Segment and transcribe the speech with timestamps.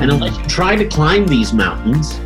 [0.00, 2.18] And unless you try to climb these mountains,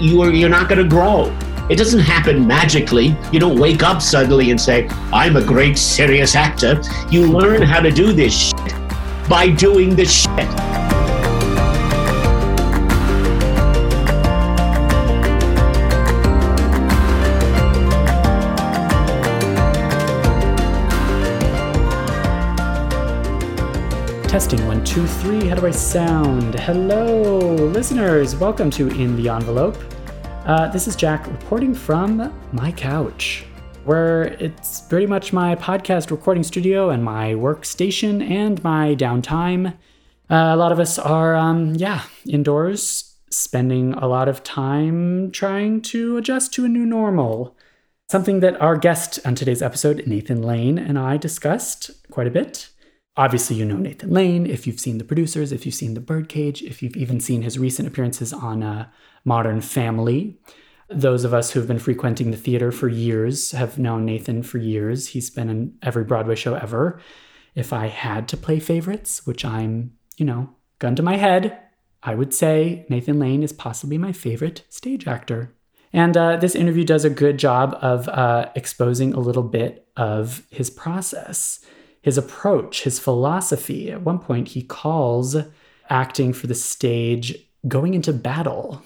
[0.00, 1.32] you are you're not going to grow.
[1.68, 3.16] It doesn't happen magically.
[3.30, 7.78] You don't wake up suddenly and say, "I'm a great serious actor." You learn how
[7.78, 8.74] to do this shit
[9.28, 10.50] by doing the shit.
[24.26, 25.46] Testing one, two, three.
[25.46, 26.58] How do I sound?
[26.58, 28.34] Hello, listeners.
[28.34, 29.76] Welcome to In the Envelope.
[30.44, 33.44] Uh, this is Jack reporting from my couch,
[33.84, 39.74] where it's pretty much my podcast recording studio and my workstation and my downtime.
[40.28, 45.82] Uh, a lot of us are, um, yeah, indoors, spending a lot of time trying
[45.82, 47.56] to adjust to a new normal.
[48.08, 52.70] Something that our guest on today's episode, Nathan Lane, and I discussed quite a bit.
[53.16, 56.62] Obviously, you know Nathan Lane if you've seen The Producers, if you've seen The Birdcage,
[56.62, 58.88] if you've even seen his recent appearances on uh,
[59.24, 60.38] Modern Family.
[60.88, 65.08] Those of us who've been frequenting the theater for years have known Nathan for years.
[65.08, 67.00] He's been in every Broadway show ever.
[67.54, 71.58] If I had to play favorites, which I'm, you know, gun to my head,
[72.02, 75.54] I would say Nathan Lane is possibly my favorite stage actor.
[75.92, 80.44] And uh, this interview does a good job of uh, exposing a little bit of
[80.50, 81.64] his process
[82.02, 83.90] his approach, his philosophy.
[83.90, 85.36] At one point, he calls
[85.88, 87.36] acting for the stage
[87.68, 88.82] going into battle.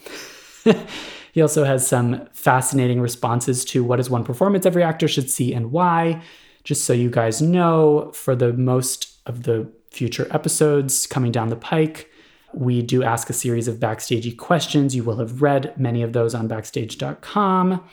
[1.32, 5.52] he also has some fascinating responses to what is one performance every actor should see
[5.54, 6.22] and why.
[6.64, 11.56] Just so you guys know, for the most of the future episodes coming down the
[11.56, 12.10] pike,
[12.52, 14.94] we do ask a series of backstagey questions.
[14.94, 17.84] You will have read many of those on backstage.com.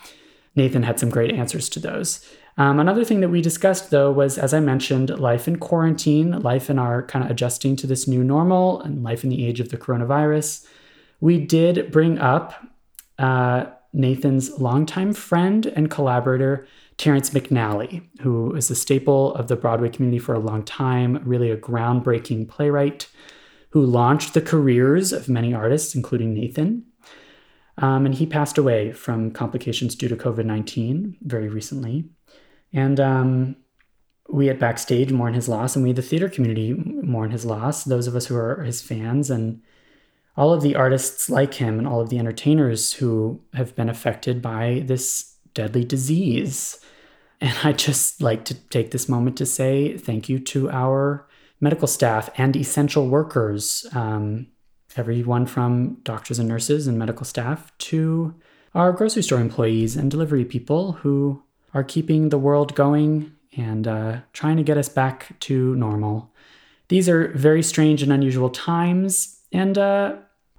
[0.55, 2.25] Nathan had some great answers to those.
[2.57, 6.69] Um, another thing that we discussed, though, was as I mentioned, life in quarantine, life
[6.69, 9.69] in our kind of adjusting to this new normal, and life in the age of
[9.69, 10.65] the coronavirus.
[11.21, 12.67] We did bring up
[13.17, 16.67] uh, Nathan's longtime friend and collaborator,
[16.97, 21.51] Terrence McNally, who is a staple of the Broadway community for a long time, really
[21.51, 23.07] a groundbreaking playwright
[23.71, 26.83] who launched the careers of many artists, including Nathan.
[27.77, 32.09] Um, and he passed away from complications due to COVID 19 very recently.
[32.73, 33.55] And um,
[34.29, 37.83] we at Backstage mourn his loss, and we, the theater community, mourn his loss.
[37.83, 39.61] Those of us who are his fans, and
[40.37, 44.41] all of the artists like him, and all of the entertainers who have been affected
[44.41, 46.79] by this deadly disease.
[47.41, 51.27] And I just like to take this moment to say thank you to our
[51.59, 54.47] medical staff and essential workers, um,
[54.95, 58.35] everyone from doctors and nurses and medical staff to
[58.73, 61.41] our grocery store employees and delivery people who
[61.73, 66.31] are keeping the world going and uh, trying to get us back to normal.
[66.87, 70.15] These are very strange and unusual times, and uh,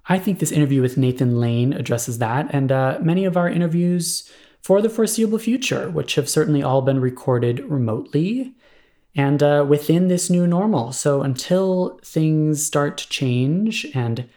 [0.07, 4.29] I think this interview with Nathan Lane addresses that, and uh, many of our interviews
[4.61, 8.55] for the foreseeable future, which have certainly all been recorded remotely
[9.15, 10.91] and uh, within this new normal.
[10.91, 14.27] So until things start to change and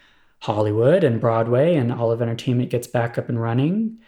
[0.40, 3.98] Hollywood and Broadway and all of entertainment gets back up and running,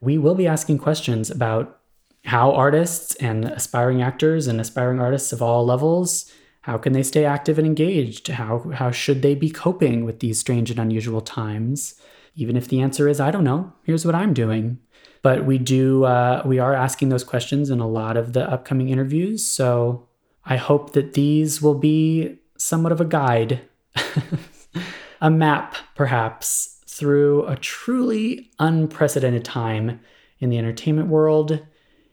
[0.00, 1.77] we will be asking questions about
[2.24, 6.32] how artists and aspiring actors and aspiring artists of all levels
[6.68, 8.28] how can they stay active and engaged?
[8.28, 11.94] How how should they be coping with these strange and unusual times?
[12.34, 13.72] Even if the answer is i don't know.
[13.84, 14.78] Here's what i'm doing.
[15.22, 18.90] But we do uh, we are asking those questions in a lot of the upcoming
[18.90, 19.46] interviews.
[19.46, 20.08] So
[20.44, 23.62] i hope that these will be somewhat of a guide
[25.22, 30.00] a map perhaps through a truly unprecedented time
[30.38, 31.66] in the entertainment world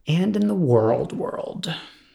[0.08, 1.74] and in the world world.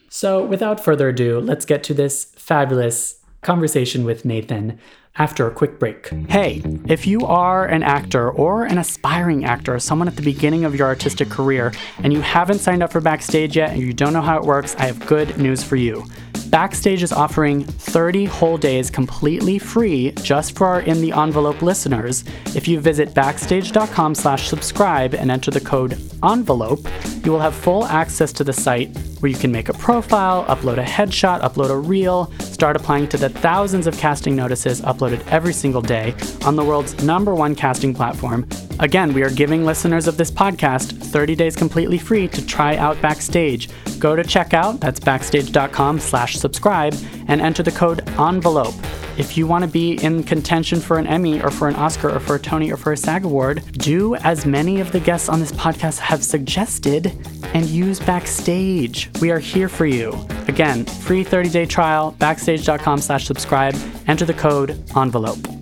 [0.09, 4.79] So, without further ado, let's get to this fabulous conversation with Nathan
[5.17, 6.09] after a quick break.
[6.29, 10.75] Hey, if you are an actor or an aspiring actor, someone at the beginning of
[10.75, 11.73] your artistic career,
[12.03, 14.75] and you haven't signed up for Backstage yet and you don't know how it works,
[14.77, 16.05] I have good news for you.
[16.51, 22.25] Backstage is offering 30 whole days completely free just for our In the Envelope listeners.
[22.57, 25.93] If you visit backstage.com slash subscribe and enter the code
[26.25, 26.81] ENVELOPE,
[27.25, 30.79] you will have full access to the site where you can make a profile, upload
[30.79, 35.53] a headshot, upload a reel, start applying to the thousands of casting notices uploaded every
[35.53, 36.15] single day
[36.45, 38.47] on the world's number one casting platform.
[38.79, 43.01] Again, we are giving listeners of this podcast 30 days completely free to try out
[43.01, 43.69] Backstage.
[43.99, 46.95] Go to checkout, that's backstage.com slash subscribe,
[47.29, 49.00] and enter the code ENVELOPE.
[49.21, 52.21] If you want to be in contention for an Emmy or for an Oscar or
[52.21, 55.41] for a Tony or for a SAG award, do as many of the guests on
[55.41, 57.13] this podcast have suggested
[57.53, 59.11] and use Backstage.
[59.21, 60.19] We are here for you.
[60.49, 63.77] Again, free 30-day trial, backstage.com slash subscribe,
[64.07, 65.60] enter the code ENVELOPE.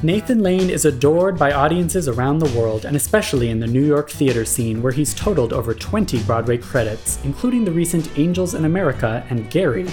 [0.00, 4.08] Nathan Lane is adored by audiences around the world, and especially in the New York
[4.08, 9.26] theater scene, where he's totaled over 20 Broadway credits, including the recent Angels in America
[9.28, 9.88] and Gary.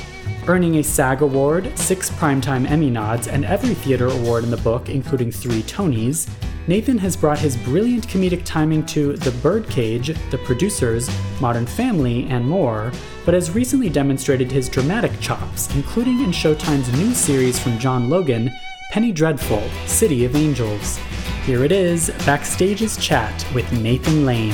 [0.48, 4.90] Earning a SAG Award, six Primetime Emmy nods, and every theater award in the book,
[4.90, 6.30] including three Tonys,
[6.68, 11.10] Nathan has brought his brilliant comedic timing to The Birdcage, The Producers,
[11.42, 12.92] Modern Family, and more,
[13.26, 18.52] but has recently demonstrated his dramatic chops, including in Showtime's new series from John Logan,
[18.96, 20.96] Penny Dreadful, City of Angels.
[21.44, 24.54] Here it is Backstage's chat with Nathan Lane.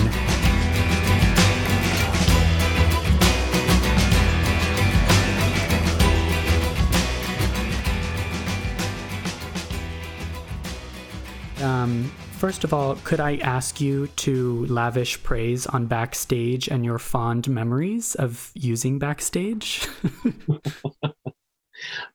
[11.62, 16.98] Um, first of all, could I ask you to lavish praise on Backstage and your
[16.98, 19.88] fond memories of using Backstage?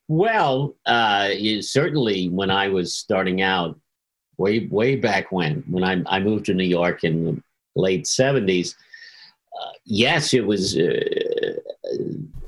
[0.09, 1.31] Well, uh,
[1.61, 3.79] certainly when I was starting out,
[4.39, 7.43] way way back when, when I, I moved to New York in the
[7.75, 8.77] late seventies,
[9.61, 11.55] uh, yes, it was uh,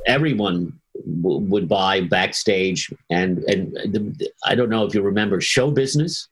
[0.06, 0.78] everyone
[1.22, 6.28] w- would buy backstage, and and the, I don't know if you remember show business.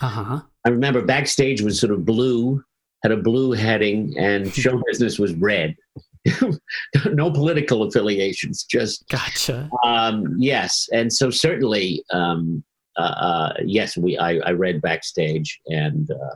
[0.00, 0.40] Uh huh.
[0.64, 2.62] I remember backstage was sort of blue,
[3.02, 5.76] had a blue heading, and show business was red.
[7.12, 9.70] no political affiliations, just gotcha.
[9.84, 12.62] Um, yes, and so certainly, um,
[12.98, 16.34] uh, uh, yes, we I, I, read backstage and uh,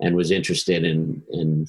[0.00, 1.66] and was interested in in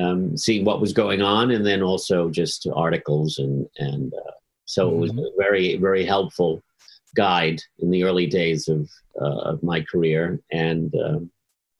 [0.00, 4.32] um, seeing what was going on, and then also just articles and and uh,
[4.64, 4.96] so mm-hmm.
[4.96, 5.20] it was mm-hmm.
[5.20, 6.62] a very very helpful
[7.14, 8.88] guide in the early days of
[9.20, 11.30] uh, of my career, and um,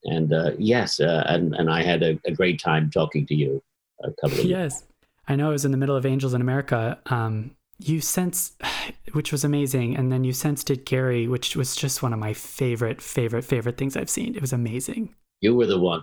[0.04, 3.62] and uh, yes, and and I had a, a great time talking to you
[4.02, 4.84] a couple of yes.
[5.28, 8.52] I know it was in the middle of angels in america um, you sense
[9.12, 12.32] which was amazing and then you sensed it gary which was just one of my
[12.32, 14.34] favorite favorite favorite things i've seen.
[14.34, 15.14] It was amazing.
[15.40, 16.02] You were the one.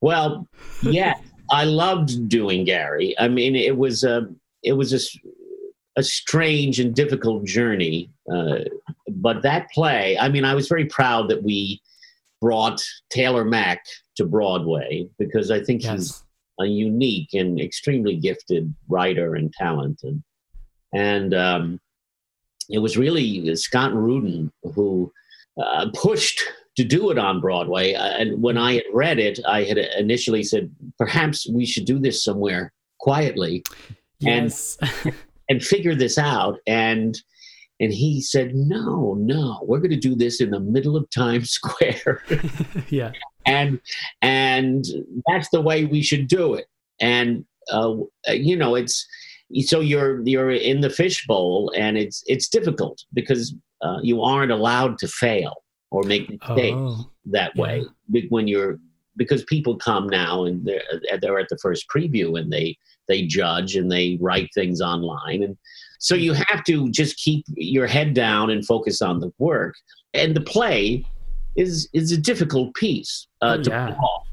[0.00, 0.46] Well
[0.82, 1.14] yeah
[1.50, 3.14] i loved doing gary.
[3.18, 4.28] I mean it was a
[4.62, 5.18] it was a,
[5.98, 8.58] a strange and difficult journey uh,
[9.08, 11.80] but that play i mean i was very proud that we
[12.40, 12.80] brought
[13.10, 13.84] taylor mac
[14.16, 15.92] to broadway because i think yes.
[15.92, 16.24] he's
[16.60, 20.22] a unique and extremely gifted writer and talented.
[20.92, 21.80] And um,
[22.68, 25.12] it was really Scott Rudin who
[25.60, 26.42] uh, pushed
[26.76, 27.94] to do it on Broadway.
[27.94, 31.98] Uh, and when I had read it, I had initially said, perhaps we should do
[31.98, 33.64] this somewhere quietly
[34.20, 34.78] yes.
[35.04, 35.14] and,
[35.48, 36.58] and figure this out.
[36.66, 37.20] And
[37.80, 41.50] and he said, No, no, we're going to do this in the middle of Times
[41.58, 42.24] Square.
[42.88, 43.12] yeah
[43.48, 43.80] and
[44.22, 44.84] and
[45.26, 46.66] that's the way we should do it.
[47.00, 47.96] And uh,
[48.28, 49.06] you know it's
[49.60, 54.98] so you're you're in the fishbowl and it's it's difficult because uh, you aren't allowed
[54.98, 58.22] to fail or make mistakes oh, that way yeah.
[58.28, 58.78] when you're
[59.16, 60.82] because people come now and they're,
[61.20, 62.76] they're at the first preview and they
[63.08, 65.42] they judge and they write things online.
[65.42, 65.56] And
[65.98, 69.74] so you have to just keep your head down and focus on the work.
[70.14, 71.04] And the play
[71.58, 73.86] is is a difficult piece uh, oh, to yeah.
[73.86, 74.24] pull off.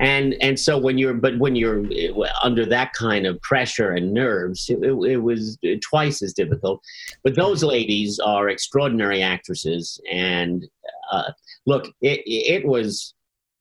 [0.00, 4.12] And and so when you're but when you're uh, under that kind of pressure and
[4.12, 6.80] nerves, it, it, it was twice as difficult.
[7.24, 10.66] But those ladies are extraordinary actresses, and
[11.10, 11.32] uh,
[11.66, 13.14] look, it it was.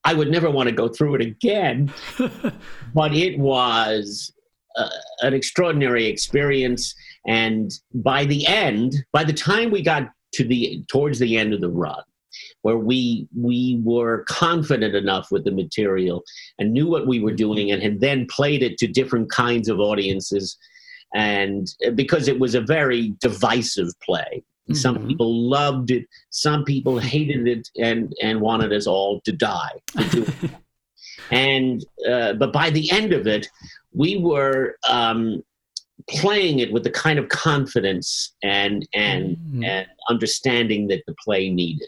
[0.05, 1.91] I would never want to go through it again,
[2.93, 4.31] but it was
[4.77, 4.89] uh,
[5.21, 6.95] an extraordinary experience.
[7.25, 11.61] And by the end, by the time we got to the towards the end of
[11.61, 12.01] the run,
[12.67, 16.21] where we we were confident enough with the material
[16.59, 19.79] and knew what we were doing and had then played it to different kinds of
[19.79, 20.57] audiences
[21.15, 24.43] and uh, because it was a very divisive play
[24.73, 25.07] some Mhm.
[25.07, 26.03] people loved it
[26.45, 30.27] some people hated it and and wanted us all to die it.
[31.31, 33.43] and uh, but by the end of it
[34.03, 35.21] we were um,
[36.19, 38.07] playing it with the kind of confidence
[38.43, 39.63] and and Mm.
[39.73, 41.87] and understanding that the play needed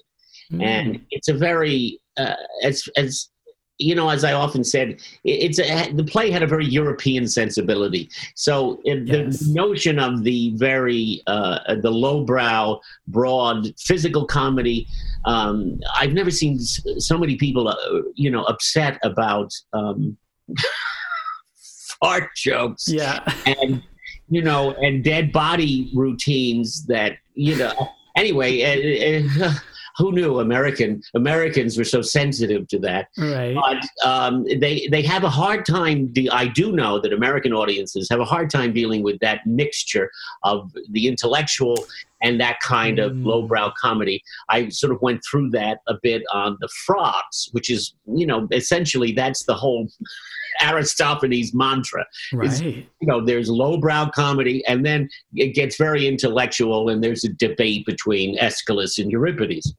[0.51, 0.63] Mm.
[0.63, 3.29] and it's a very uh, as as
[3.77, 8.09] you know as i often said it's a, the play had a very european sensibility
[8.35, 9.39] so it, Yes.
[9.39, 14.87] the notion of the very uh, the lowbrow broad physical comedy
[15.25, 17.75] um, i've never seen so many people uh,
[18.15, 20.17] you know upset about um,
[22.01, 23.19] fart jokes yeah.
[23.45, 23.83] and
[24.29, 27.73] you know and dead body routines that you know
[28.15, 29.53] anyway uh, uh,
[29.99, 33.55] who knew american americans were so sensitive to that Right.
[33.55, 38.07] but um, they they have a hard time de- i do know that american audiences
[38.09, 40.09] have a hard time dealing with that mixture
[40.43, 41.75] of the intellectual
[42.21, 43.25] and that kind of Mm.
[43.25, 47.93] lowbrow comedy i sort of went through that a bit on the frogs which is
[48.15, 49.87] you know essentially that's the whole
[50.61, 52.61] aristophanes mantra Right.
[52.61, 57.85] you know, there's lowbrow comedy, and then it gets very intellectual, and there's a debate
[57.85, 59.73] between Aeschylus and Euripides.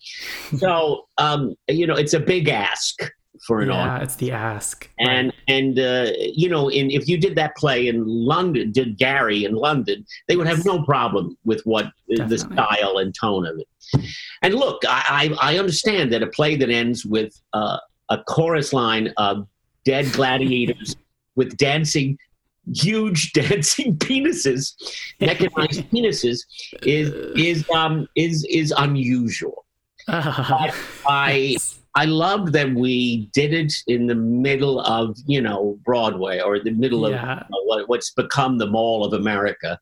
[0.56, 2.98] So, um, you know, it's a big ask
[3.46, 3.78] for an all.
[3.78, 4.90] yeah, it's the ask.
[4.98, 9.44] And and uh, you know, in, if you did that play in London, did Gary
[9.44, 13.58] in London, they would have no problem with what uh, the style and tone of
[13.58, 14.04] it.
[14.42, 17.78] And look, I, I, I understand that a play that ends with uh,
[18.10, 19.46] a chorus line of
[19.84, 20.96] dead gladiators
[21.36, 22.18] with dancing,
[22.74, 24.74] huge dancing penises,
[25.20, 26.40] mechanized penises,
[26.82, 29.64] is is um is is unusual.
[30.08, 30.74] Ah,
[31.08, 31.56] I.
[31.96, 36.70] I love that we did it in the middle of you know Broadway or the
[36.70, 37.40] middle of yeah.
[37.40, 39.78] uh, what, what's become the Mall of America,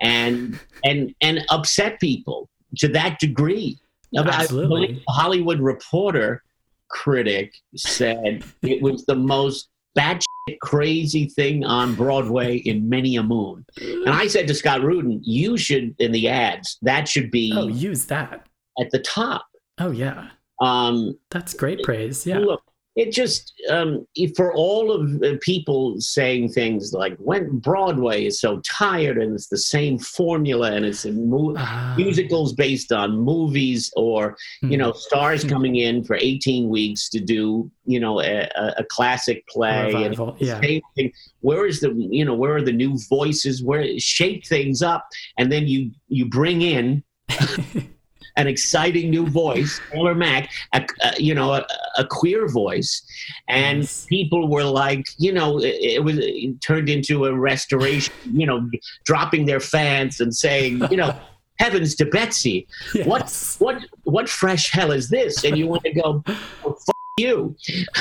[0.00, 3.78] and and and upset people to that degree.
[4.16, 5.02] Absolutely.
[5.08, 6.42] Hollywood Reporter
[6.88, 9.68] critic said it was the most
[9.98, 13.64] batshit crazy thing on Broadway in many a moon.
[13.80, 17.68] And I said to Scott Rudin, "You should in the ads that should be Oh,
[17.68, 18.46] use that.
[18.80, 19.46] at the top."
[19.78, 20.30] Oh, yeah.
[20.60, 22.26] Um, That's great praise.
[22.26, 22.38] Yeah.
[22.38, 22.62] Look,
[22.96, 24.06] it just um,
[24.36, 29.48] for all of the people saying things like when Broadway is so tired and it's
[29.48, 34.74] the same formula and it's in mo- Ah, musicals based on movies or you hmm.
[34.76, 35.48] know stars Hmm.
[35.48, 40.60] coming in for 18 weeks to do you know a, a- classic play and yeah.
[40.60, 41.12] same thing.
[41.40, 43.62] Where is the you know where are the new voices?
[43.62, 45.04] Where shake things up
[45.36, 47.02] and then you you bring in
[48.36, 51.66] an exciting new voice, Taylor Mac, a, a, you know, a,
[51.98, 53.02] a queer voice,
[53.48, 54.06] and Yes.
[54.08, 58.68] people were like, you know, it, it was it turned into a restoration, you know,
[59.04, 61.14] dropping their fans and saying, you know,
[61.58, 62.66] heavens to Betsy,
[63.04, 63.56] what Yes.
[63.60, 65.44] what what fresh hell is this?
[65.44, 66.76] And you want to go, f-
[67.18, 67.56] you.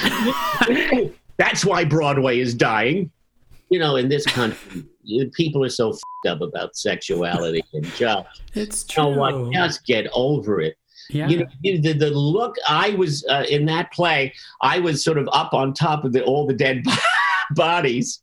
[1.38, 3.12] That's why Broadway is dying.
[3.70, 4.86] You know, in this country,
[5.34, 9.04] people are so f***ed up about sexuality and just It's true.
[9.16, 9.54] know what?
[9.54, 10.76] Just get over it.
[11.10, 11.28] yeah.
[11.28, 15.28] You know, the, the look I was uh, in that play, I was sort of
[15.34, 16.84] up on top of the, all the dead
[17.52, 18.22] bodies.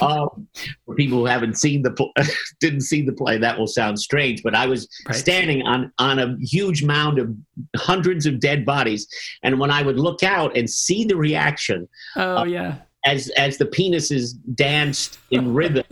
[0.00, 0.48] Um,
[0.84, 2.12] for people who haven't seen the pl-
[2.60, 5.14] didn't see the play, that will sound strange, but I was Right.
[5.16, 7.32] standing on on a huge mound of
[7.76, 9.06] hundreds of dead bodies,
[9.44, 12.74] and when I would look out and see the reaction oh, yeah.
[13.06, 15.84] as as the penises danced in rhythm.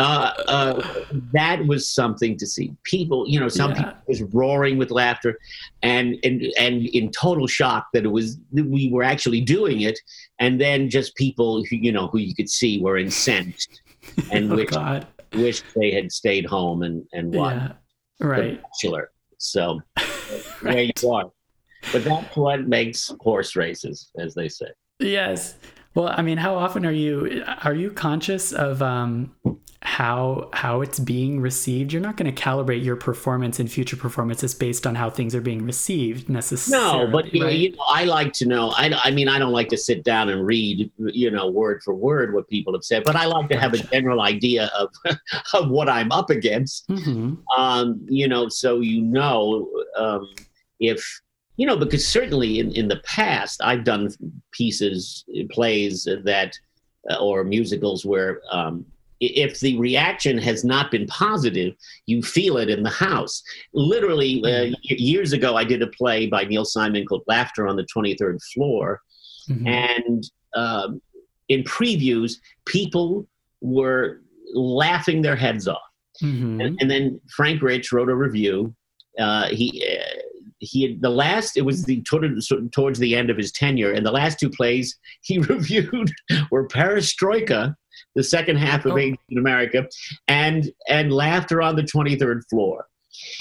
[0.00, 1.04] Uh, uh,
[1.34, 2.72] that was something to see.
[2.84, 3.76] People, you know, some Yeah.
[3.76, 5.38] people was roaring with laughter,
[5.82, 9.98] and and and in total shock that it was that we were actually doing it,
[10.38, 13.82] and then just people, who, you know, who you could see were incensed
[14.32, 17.72] and oh, wished wished they had stayed home and and watched Yeah.
[18.20, 18.62] The Right.
[18.62, 19.10] Bachelor.
[19.38, 19.80] So
[20.62, 21.30] there you are.
[21.92, 24.66] But that's what makes horse races, as they say.
[24.98, 25.56] Yes.
[25.94, 29.34] Well, I mean, how often are you are you conscious of um,
[29.82, 31.92] how how it's being received?
[31.92, 35.40] You're not going to calibrate your performance and future performances based on how things are
[35.40, 37.06] being received necessarily.
[37.06, 38.74] No, but you, know, you know, I like to know.
[38.76, 41.94] I, I mean, I don't like to sit down and read, you know, word for
[41.94, 44.92] word what people have said, but I like to have a general idea of
[45.54, 46.86] of what I'm up against.
[46.88, 47.38] Mhm.
[47.56, 50.28] Um, you know, so you know um,
[50.78, 51.02] if
[51.56, 54.10] you know because certainly in in the past I've done
[54.52, 56.54] pieces, plays that
[57.08, 58.84] uh, or musicals where um,
[59.20, 61.74] if the reaction has not been positive,
[62.06, 63.42] you feel it in the house.
[63.74, 67.86] Literally, uh, years ago, I did a play by Neil Simon called Laughter on the
[67.94, 69.00] 23rd Floor.
[69.48, 69.66] Mm-hmm.
[69.66, 71.02] And um,
[71.48, 72.34] in previews,
[72.64, 73.28] people
[73.60, 74.22] were
[74.54, 75.78] laughing their heads off.
[76.22, 76.60] Mm-hmm.
[76.60, 78.74] And, and, then Frank Rich wrote a review.
[79.18, 80.20] Uh, he uh,
[80.60, 84.12] he had the last it was the towards the end of his tenure, and the
[84.12, 86.12] last two plays he reviewed
[86.50, 87.74] were Perestroika,
[88.14, 88.96] the second half of oh.
[88.96, 89.86] In America,
[90.28, 92.86] and and Laughter on the Twenty Third Floor.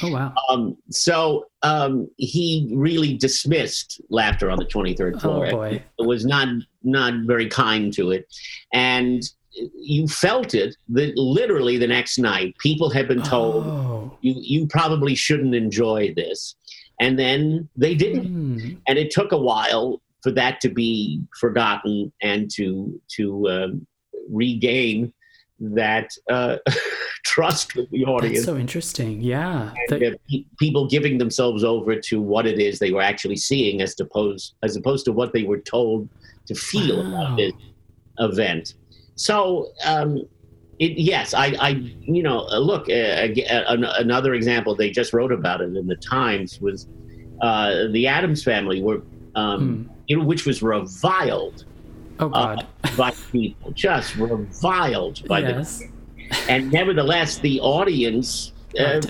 [0.02, 0.34] Oh wow!
[0.50, 5.48] Um, so um, he really dismissed laughter on the twenty third floor.
[5.48, 5.84] Oh boy!
[6.00, 6.48] It was not
[6.84, 8.26] not very kind to it,
[8.74, 9.22] and
[9.52, 14.18] you felt it that literally the next night people had been told oh.
[14.22, 16.56] you you probably shouldn't enjoy this
[17.00, 18.78] and then they didn't mm.
[18.88, 23.88] and it took a while for that to be forgotten and to to um,
[24.30, 25.14] regain
[25.60, 26.58] that uh,
[27.26, 28.38] trust with the audience.
[28.38, 29.22] That's so interesting.
[29.22, 33.36] Yeah, and, uh, pe- people giving themselves over to what it is they were actually
[33.36, 36.10] seeing, as opposed as opposed to what they were told
[36.48, 37.10] to feel wow.
[37.10, 37.54] about this
[38.20, 38.74] event.
[39.16, 40.24] So, um,
[40.80, 41.70] it, yes, I, I,
[42.02, 45.98] you know, uh, look, uh, uh, another example they just wrote about it in the
[45.98, 46.88] Times was
[47.42, 49.02] uh, the Addams family, were,
[49.36, 49.94] um, hmm.
[50.08, 51.66] you know, which was reviled
[52.20, 52.66] oh, God.
[52.98, 55.80] by people, just reviled by yes.
[55.80, 55.90] the,
[56.48, 59.02] and nevertheless, the audience uh,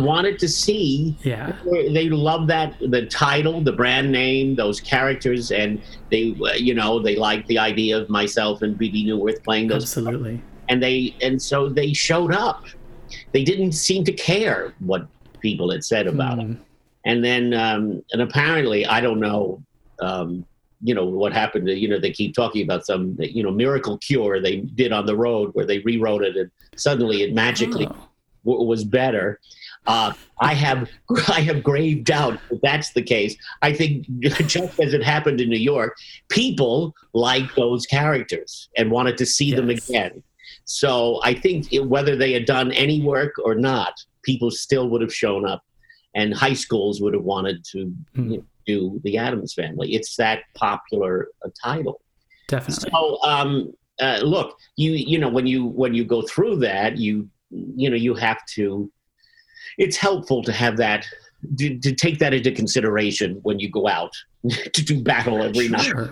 [0.00, 1.16] wanted to see.
[1.22, 6.74] Yeah, they love that the title, the brand name, those characters, and they, uh, you
[6.74, 9.84] know, they like the idea of myself and Bebe Neuwirth playing those.
[9.84, 10.42] Absolutely.
[10.68, 12.64] And they and so they showed up.
[13.32, 15.06] They didn't seem to care what
[15.40, 16.54] people had said about hmm.
[17.06, 19.62] And then, um, and apparently, I don't know.
[20.00, 20.46] Um,
[20.82, 23.96] you know what happened to you know they keep talking about some you know miracle
[23.98, 28.08] cure they did on the road where they rewrote it and suddenly it magically oh
[28.44, 29.40] was better.
[29.86, 30.88] Uh, I have
[31.28, 33.36] I have grave doubt that that's the case.
[33.62, 35.96] I think just as it happened in New York,
[36.28, 39.56] people like those characters and wanted to see yes.
[39.56, 40.22] them again.
[40.64, 45.02] So I think it, whether they had done any work or not, people still would
[45.02, 45.62] have shown up,
[46.14, 48.30] and high schools would have wanted to mm.
[48.30, 49.94] you know, do the Addams Family.
[49.94, 52.00] It's that popular a title.
[52.48, 52.90] Definitely.
[52.90, 57.28] So um, uh, look, you you know when you when you go through that, you
[57.50, 58.90] you know you have to
[59.78, 61.06] it's helpful to have that
[61.58, 64.12] to, to take that into consideration when you go out
[64.72, 66.06] to do battle every sure.
[66.06, 66.10] night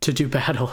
[0.00, 0.70] to do battle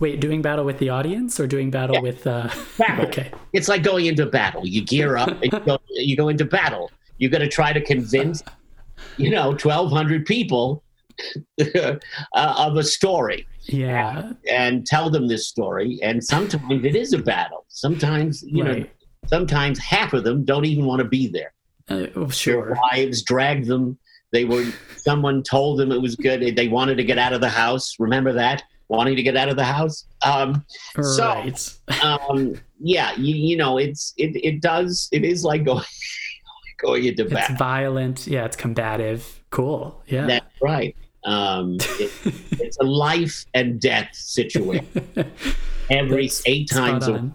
[0.00, 2.02] wait doing battle with the audience or doing battle yeah.
[2.02, 3.04] with uh battle.
[3.06, 6.44] okay it's like going into battle you gear up and you go, you go into
[6.44, 8.42] battle you got to try to convince
[9.16, 10.82] you know 1200 people
[11.74, 11.96] uh,
[12.34, 17.18] of a story yeah and, and, tell them this story and sometimes it is a
[17.18, 18.78] battle sometimes you right.
[18.78, 18.86] know
[19.28, 21.52] sometimes half of them don't even want to be there.
[21.88, 22.66] Uh, oh, sure.
[22.66, 23.98] Their wives dragged them.
[24.32, 24.66] They were.
[24.96, 26.56] Someone told them it was good.
[26.56, 27.94] They wanted to get out of the house.
[27.98, 28.62] Remember that?
[28.88, 30.06] Wanting to get out of the house.
[30.24, 30.64] Um,
[30.96, 31.58] right.
[31.58, 35.08] So, um, yeah, you, you know, it's it it does.
[35.12, 35.84] It is like going
[36.78, 37.52] going into battle.
[37.52, 38.26] It's violent.
[38.26, 39.42] Yeah, it's combative.
[39.50, 40.02] Cool.
[40.06, 40.26] Yeah.
[40.26, 40.96] That's right.
[41.24, 42.12] Um, it,
[42.52, 44.86] it's a life and death situation.
[45.90, 47.32] Every That's eight times a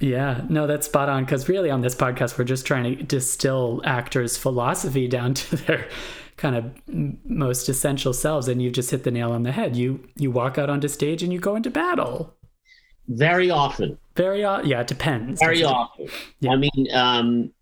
[0.00, 1.24] yeah, no, that's spot on.
[1.24, 5.88] Because really, on this podcast, we're just trying to distill actors' philosophy down to their
[6.38, 6.72] kind of
[7.24, 9.76] most essential selves, and you've just hit the nail on the head.
[9.76, 12.34] You you walk out onto stage and you go into battle.
[13.08, 13.98] Very often.
[14.16, 14.68] Very often.
[14.68, 15.40] Yeah, it depends.
[15.40, 16.08] Very often.
[16.40, 16.52] Yeah.
[16.52, 17.52] I mean, um,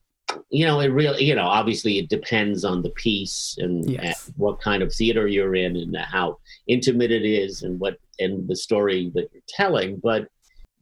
[0.51, 4.27] you know, it really, you know, obviously it depends on the piece and, yes.
[4.27, 8.49] and what kind of theater you're in and how intimate it is and what and
[8.49, 10.01] the story that you're telling.
[10.03, 10.29] But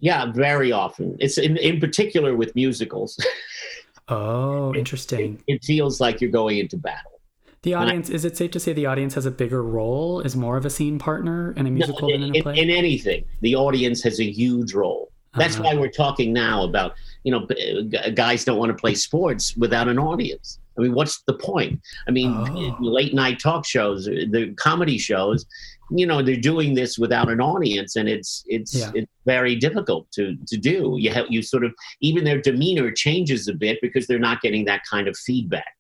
[0.01, 1.17] yeah, very often.
[1.21, 3.19] It's in, in particular with musicals.
[4.09, 5.43] oh, interesting.
[5.47, 7.14] It, it, feels like you're going into battle.
[7.65, 10.37] The audience, I, is it safe to say the audience has a bigger role, is
[10.37, 12.59] more of a scene partner in a musical no, in, than in a play?
[12.59, 15.11] In, in anything, the audience has a huge role.
[15.35, 15.65] That's uh-huh.
[15.65, 16.93] why we're talking now about,
[17.25, 17.49] you know,
[18.13, 20.59] guys don't want to play sports without an audience.
[20.77, 21.81] I mean, what's the point?
[22.07, 22.77] I mean, oh.
[22.81, 25.47] late night talk shows, the comedy shows,
[25.91, 28.91] you know they're doing this without an audience and it's it's yeah.
[28.95, 33.49] it's very difficult to to do you have you sort of even their demeanor changes
[33.49, 35.75] a bit because they're not getting that kind of feedback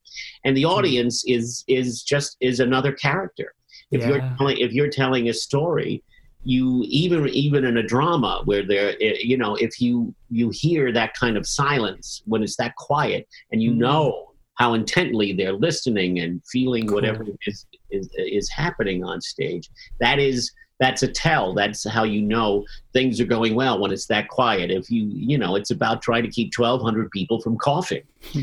[0.45, 0.71] and the hmm.
[0.71, 3.55] audience is is just is another character
[3.91, 4.09] if yeah.
[4.09, 6.03] you're telling if you're telling a story
[6.43, 10.93] you even even in a drama where there eh, you know if you you hear
[10.93, 13.77] that kind of silence when it's that quiet and you mm.
[13.77, 16.97] know how intently they're listening and feeling cool.
[16.97, 19.71] whatever is, is is happening on stage.
[20.01, 21.55] That is that's a tell.
[21.55, 24.71] That's how you know things are going well when it's that quiet.
[24.71, 28.03] If you, you know, it's about trying to keep 1,200 people from coughing.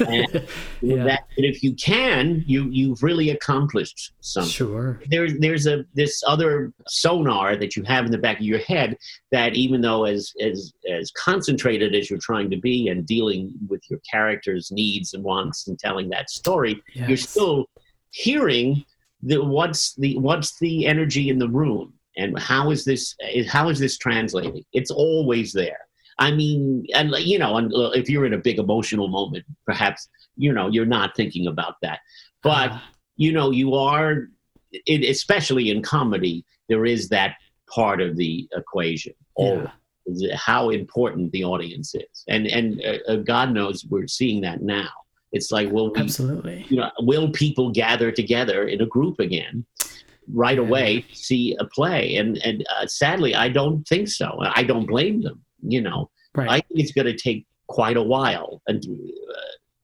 [0.00, 0.46] and
[0.82, 1.04] Yeah.
[1.04, 4.50] that, and if you can, you you've really accomplished something.
[4.50, 5.00] Sure.
[5.08, 8.96] There's there's a this other sonar that you have in the back of your head
[9.32, 13.80] that even though as as as concentrated as you're trying to be and dealing with
[13.88, 17.66] your character's needs and wants and telling that story, you're still
[18.10, 18.84] hearing
[19.22, 21.94] the what's the what's the energy in the room?
[22.16, 23.14] And how is this
[23.48, 24.64] how is this translating?
[24.72, 25.78] It's always there.
[26.18, 30.08] I mean and you know and uh, if you're in a big emotional moment perhaps
[30.36, 32.00] you know you're not thinking about that.
[32.42, 32.84] But Ah,
[33.16, 34.28] you know you are
[34.72, 37.36] it, especially in comedy there is that
[37.68, 39.14] part of the equation.
[39.38, 39.70] Yeah.
[40.34, 42.24] how important the audience is.
[42.28, 44.90] And and uh, uh, god knows we're seeing that now
[45.32, 46.66] it's like well we Absolutely.
[46.68, 49.64] you know, will people gather together in a group again
[50.32, 52.16] right away see a play?
[52.16, 54.38] And and uh, sadly, I don't think so.
[54.40, 55.42] I don't blame them.
[55.60, 56.48] You know, Right.
[56.48, 59.40] I think it's going to take quite a while, and uh,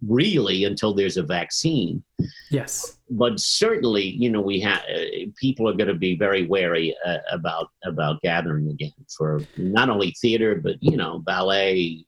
[0.07, 2.03] really until there's a vaccine.
[2.51, 2.99] yes.
[3.11, 7.19] But certainly, you know, we have uh, people are going to be very wary uh,
[7.33, 12.05] about about gathering again for not only theater but you know ballet,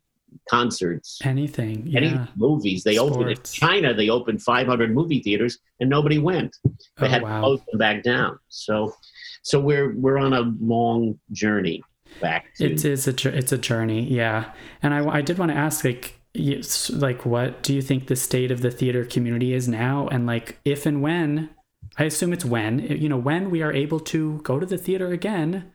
[0.48, 1.86] concerts, Anything.
[1.86, 2.00] Yeah.
[2.00, 2.84] any movies.
[2.84, 3.94] They opened in China.
[3.94, 6.56] They opened 500 movie theaters, and nobody went.
[6.64, 7.40] They oh, had to wow.
[7.40, 8.38] close them back down.
[8.48, 8.94] So,
[9.42, 11.82] so we're we're on a long journey
[12.20, 12.72] back to.
[12.72, 14.52] It is a it's a journey, yeah.
[14.82, 18.16] And I, I did want to ask, like, yes, like, what do you think the
[18.16, 21.50] state of the theater community is now, and like, if and when,
[21.98, 25.08] I assume it's when, you know, when we are able to go to the theater
[25.08, 25.72] again,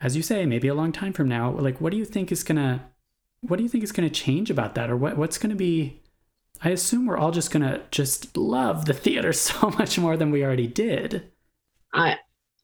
[0.00, 1.50] as you say, maybe a long time from now.
[1.50, 2.90] Like, what do you think is gonna,
[3.48, 6.00] what do you think is gonna change about that, or what what's gonna be?
[6.62, 10.44] I assume we're all just gonna just love the theater so much more than we
[10.44, 11.30] already did.
[11.92, 12.16] I,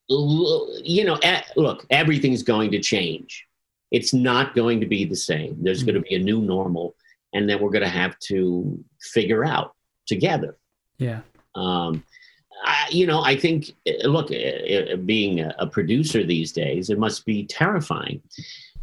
[0.08, 3.46] you know, eh, look, everything's going to change.
[3.90, 5.56] It's not going to be the same.
[5.60, 6.94] There's going to be a new normal,
[7.32, 9.74] and then we're going to have to figure out
[10.06, 10.56] together.
[10.98, 11.20] Yeah.
[11.54, 12.02] Um,
[12.64, 16.90] I, you know, I think, uh, look, uh, uh, being a, a producer these days,
[16.90, 18.22] it must be terrifying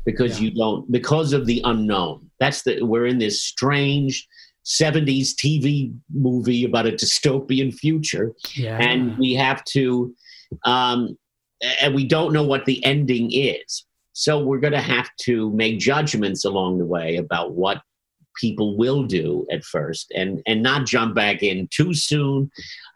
[0.10, 0.46] because Yeah.
[0.46, 2.30] you don't, because of the unknown.
[2.40, 4.28] That's the, we're in this strange
[4.66, 8.78] 70s TV movie about a dystopian future, Yeah.
[8.90, 10.14] and we have to,
[10.66, 11.18] um,
[11.82, 13.86] and we don't know what the ending is.
[14.14, 17.82] So we're going to have to make judgments along the way about what
[18.36, 22.50] people will do at first and and not jump back in too soon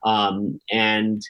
[0.05, 1.21] um, and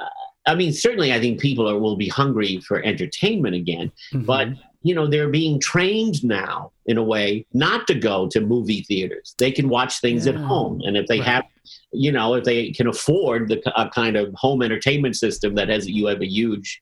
[0.00, 4.24] uh, i mean certainly i think people are, will be hungry for entertainment again Mhm.
[4.32, 4.46] but
[4.82, 9.34] you know they're being trained now in a way not to go to movie theaters
[9.38, 11.28] they can watch things at home and if they Right.
[11.28, 11.44] have
[11.92, 15.88] you know if they can afford the a kind of home entertainment system that has
[15.88, 16.80] you have a huge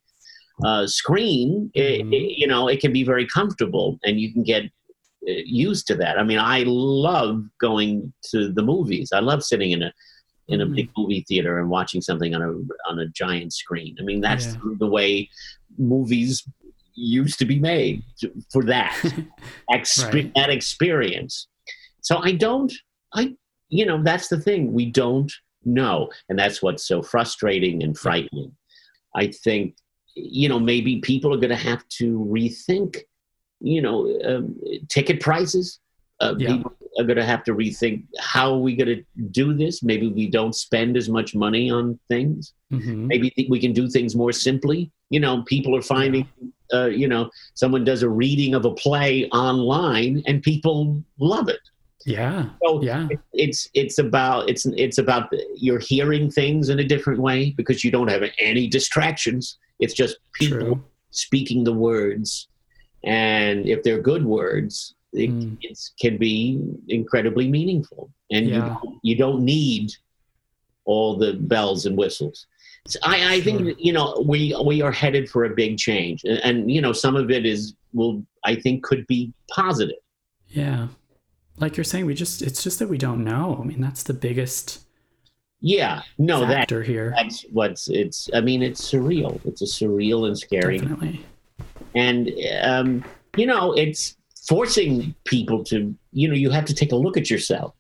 [0.64, 2.12] uh, screen it, Mhm.
[2.12, 5.94] it- you know it can be very comfortable and you can get uh, used to
[5.96, 9.92] that i mean i love going to the movies i love sitting in a
[10.48, 10.74] in a Mhm.
[10.76, 12.50] big movie theater and watching something on a
[12.90, 14.60] on a giant screen i mean that's Yeah.
[14.78, 15.28] the way
[15.78, 16.44] movies
[16.98, 18.02] used to be made
[18.52, 18.92] for that
[19.70, 20.32] exp- Right.
[20.34, 21.48] that experience.
[22.00, 22.72] So i don't
[23.14, 23.34] i
[23.70, 24.72] you know that's the thing.
[24.72, 25.30] We don't
[25.64, 28.50] know and that's what's so frustrating and frightening.
[29.14, 29.76] I think
[30.14, 32.06] you know maybe people are going to have to
[32.36, 32.90] rethink
[33.60, 33.96] you know
[34.28, 34.44] um,
[34.88, 35.80] ticket prices.
[36.20, 36.48] Uh, Yeah.
[36.56, 39.02] people are going to have to rethink how are we going to
[39.42, 39.82] do this?
[39.90, 42.54] Maybe we don't spend as much money on things.
[42.72, 43.06] Mhm.
[43.12, 44.90] maybe th- we can do things more simply.
[45.14, 46.24] You know people are finding
[46.74, 51.60] uh, you know someone does a reading of a play online and people love it
[52.06, 52.50] Yeah.
[52.64, 53.08] so Yeah.
[53.10, 57.82] it- it's it's about it's it's about you're hearing things in a different way because
[57.84, 60.84] you don't have any distractions it's just people True.
[61.10, 62.48] speaking the words
[63.04, 65.56] and if they're good words it Mm.
[65.62, 68.76] it's, can be incredibly meaningful and Yeah.
[68.82, 69.90] you, you don't need
[70.84, 72.46] all the bells and whistles
[73.02, 73.44] I, I Sure.
[73.44, 76.92] think you know we we are headed for a big change and, and you know
[76.92, 79.96] some of it is will i think could be positive
[80.48, 80.88] Yeah.
[81.60, 83.58] Like you're saying, we just, it's just that we don't know.
[83.60, 84.84] I mean, that's the biggest
[85.60, 87.12] yeah no that here.
[87.16, 91.26] that's what's it's i mean it's surreal it's a surreal and scary Definitely.
[91.96, 92.30] and
[92.62, 93.04] um,
[93.36, 97.28] you know it's forcing people to you know you have to take a look at
[97.28, 97.74] yourself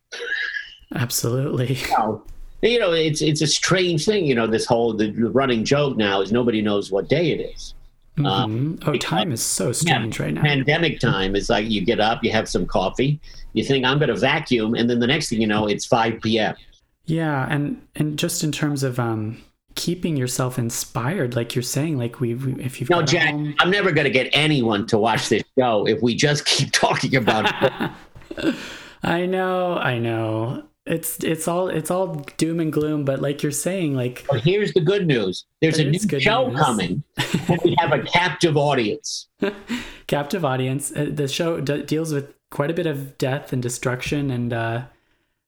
[0.94, 1.78] Absolutely.
[1.90, 2.22] Now,
[2.62, 6.20] you know it's it's a strange thing you know this whole the running joke now
[6.20, 7.74] is nobody knows what day it is
[8.18, 8.82] Mhm.
[8.84, 10.42] oh, time is so strange right now.
[10.42, 13.20] pandemic time is like you get up you have some coffee
[13.52, 16.20] you think i'm going to vacuum and then the next thing you know it's 5
[16.20, 16.56] p.m
[17.06, 19.40] Yeah, and and just in terms of um,
[19.76, 23.70] keeping yourself inspired, like you're saying, like we, we if you've No, Jack, home- I'm
[23.70, 27.44] never going to get anyone to watch this show if we just keep talking about
[27.62, 28.54] it.
[29.02, 30.64] I know, I know.
[30.90, 34.72] It's it's all it's all doom and gloom, but like you're saying, like But here's
[34.72, 36.58] the good news there's a new show news.
[36.58, 37.02] coming,
[37.48, 39.28] and we have a captive audience.
[40.06, 40.90] captive audience.
[40.90, 44.84] Uh, the show d- deals with quite a bit of death and destruction and uh,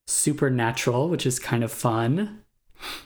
[0.07, 2.43] supernatural, which is kind of fun.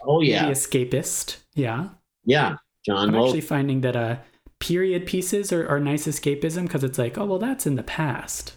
[0.02, 0.50] Oh, yeah.
[0.50, 1.38] escapist.
[1.54, 1.88] Yeah,
[2.24, 2.56] Yeah.
[2.86, 4.16] John I'm actually finding that uh,
[4.58, 8.56] period pieces are, are nice escapism because it's like, oh well, that's in the past.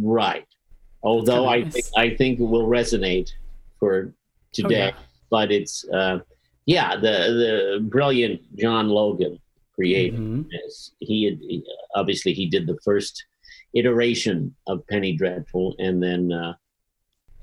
[0.00, 0.46] Right.
[1.06, 1.86] Although I kinda think.
[1.96, 3.30] I think it will resonate
[3.78, 4.12] for
[4.52, 4.98] today, Oh, yeah.
[5.30, 6.18] but it's uh,
[6.66, 9.38] yeah the the brilliant John Logan
[9.74, 10.50] created Mhm.
[10.50, 10.92] this.
[11.00, 11.38] He had
[11.94, 13.24] obviously he did the first
[13.74, 16.54] iteration of Penny Dreadful, and then uh,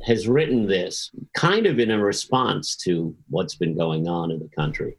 [0.05, 4.49] has written this kind of in a response to what's been going on in the
[4.49, 4.97] country.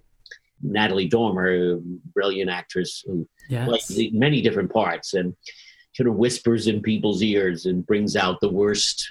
[0.62, 1.78] Natalie Dormer,
[2.14, 3.92] brilliant actress who Yes.
[4.12, 5.34] many different parts and
[5.94, 9.08] sort of whispers in people's ears and brings out the worst,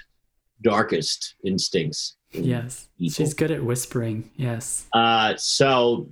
[0.62, 2.16] darkest instincts.
[2.32, 2.88] in Yes.
[2.98, 3.12] people.
[3.14, 4.30] She's good at whispering.
[4.36, 4.86] Yes.
[4.92, 6.08] Uh, so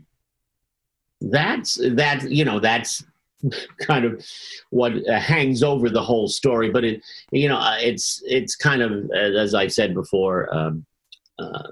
[1.21, 2.29] that's that.
[2.31, 3.05] You know, that's
[3.83, 4.25] kind of
[4.71, 6.71] what uh, hangs over the whole story.
[6.71, 10.53] But it, you know, uh, it's it's kind of uh, as I said before.
[10.55, 10.87] Um,
[11.39, 11.69] uh,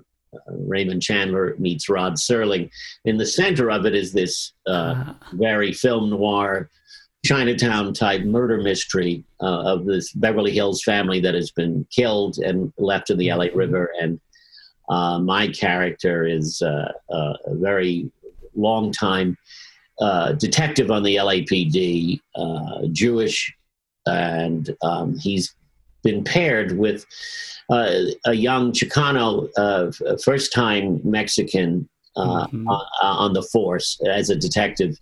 [0.48, 2.70] Raymond Chandler meets Rod Serling.
[3.04, 6.70] In the center of it is this uh, Uh, very film noir
[7.24, 12.72] Chinatown type murder mystery uh, of this Beverly Hills family that has been killed and
[12.78, 13.92] left in the LA River.
[14.00, 14.18] And
[14.88, 18.10] uh, my character is uh, uh, a very
[18.54, 19.36] long time
[20.00, 23.52] uh, detective on the LAPD, uh, Jewish,
[24.06, 25.54] and um, he's
[26.02, 27.04] been paired with
[27.68, 27.90] uh,
[28.24, 32.66] a young Chicano, uh, first time Mexican uh, Mhm.
[32.66, 34.98] on, on the force as a detective.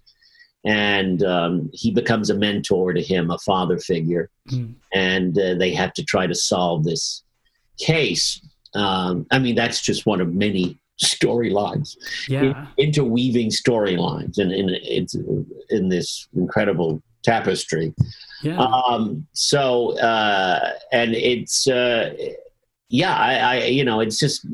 [0.64, 4.28] And um, he becomes a mentor to him, a father figure.
[4.50, 4.74] Mm.
[4.92, 7.22] And uh, they have to try to solve this
[7.78, 8.40] case.
[8.74, 11.96] Um, I mean, that's just one of many storylines,
[12.28, 12.66] yeah.
[12.76, 15.14] interweaving storylines, and in, it's
[15.70, 17.94] in this incredible tapestry.
[18.42, 18.58] Yeah.
[18.58, 22.14] Um, so, uh, and it's, uh,
[22.88, 24.44] yeah, I, I, you know, it's just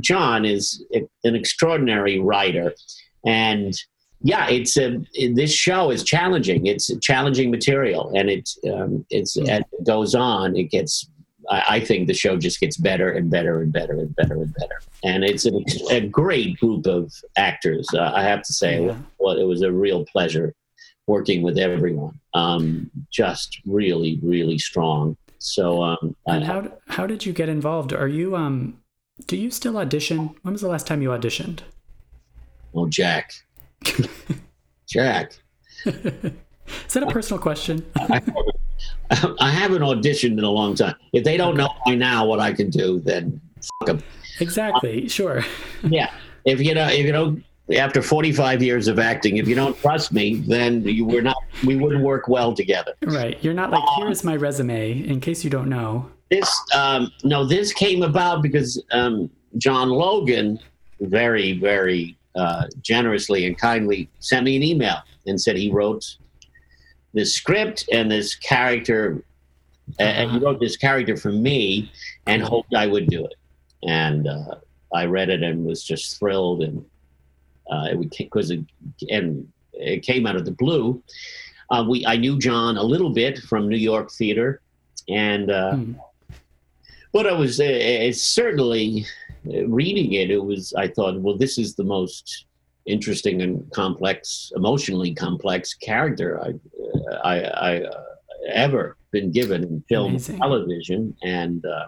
[0.00, 0.82] John is
[1.24, 2.74] an extraordinary writer,
[3.26, 3.74] and
[4.22, 4.98] yeah, it's a
[5.34, 6.66] this show is challenging.
[6.66, 9.48] It's challenging material, and it's um, it's Hmm.
[9.48, 11.08] as it goes on, it gets.
[11.48, 14.54] I, I think the show just gets better and better and better and better and
[14.54, 17.88] better, and it's an, a great group of actors.
[17.94, 18.96] Uh, I have to say, Yeah.
[19.18, 20.54] well, it was a real pleasure
[21.06, 22.20] working with everyone.
[22.34, 25.16] Um, just really, really strong.
[25.38, 27.92] So, um, and how how did you get involved?
[27.94, 28.76] Are you um
[29.26, 30.18] do you still audition?
[30.42, 31.60] When was the last time you auditioned?
[32.74, 33.32] oh, Jack,
[34.88, 35.32] Jack,
[35.84, 35.92] Is
[36.94, 37.84] that a personal question?
[37.96, 38.20] I,
[39.40, 40.94] I haven't auditioned in a long time.
[41.12, 43.40] If they don't know by now what I can do, then
[43.80, 44.02] fuck 'em.
[44.40, 45.08] exactly.
[45.08, 45.44] Sure.
[45.84, 46.10] Yeah.
[46.44, 47.44] If you know, if you don't,
[47.76, 51.76] after 45 years of acting, if you don't trust me, then you were not, we
[51.76, 52.94] wouldn't work well together.
[53.02, 53.38] Right.
[53.42, 56.10] You're not like here's my resume in case you don't know.
[56.30, 60.58] This, um, no, this came about because um, John Logan
[61.00, 66.16] very, very uh, generously and kindly sent me an email and said he wrote
[67.12, 69.22] this script and this character,
[69.98, 71.90] and he wrote this character for me
[72.26, 73.34] and hoped I would do it.
[73.82, 74.56] And uh,
[74.94, 76.84] I read it and was just thrilled, and
[77.70, 78.60] uh, it would because it
[79.08, 81.02] and it came out of the blue.
[81.70, 84.60] Uh, we I knew John a little bit from New York theater,
[85.08, 85.92] and uh, Hmm.
[87.12, 89.06] but I was uh, it's certainly
[89.44, 90.30] reading it.
[90.30, 92.46] It was I thought, well, this is the most
[92.86, 96.50] interesting and complex, emotionally complex character I
[97.24, 98.02] I, I uh,
[98.52, 100.38] ever been given in film, Amazing.
[100.38, 101.64] television, and.
[101.64, 101.86] Uh,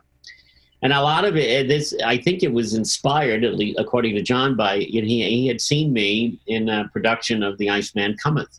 [0.84, 4.22] and a lot of it, this I think it was inspired, at least according to
[4.22, 8.16] John, by you know, he he had seen me in a production of The Iceman
[8.20, 8.58] Cometh,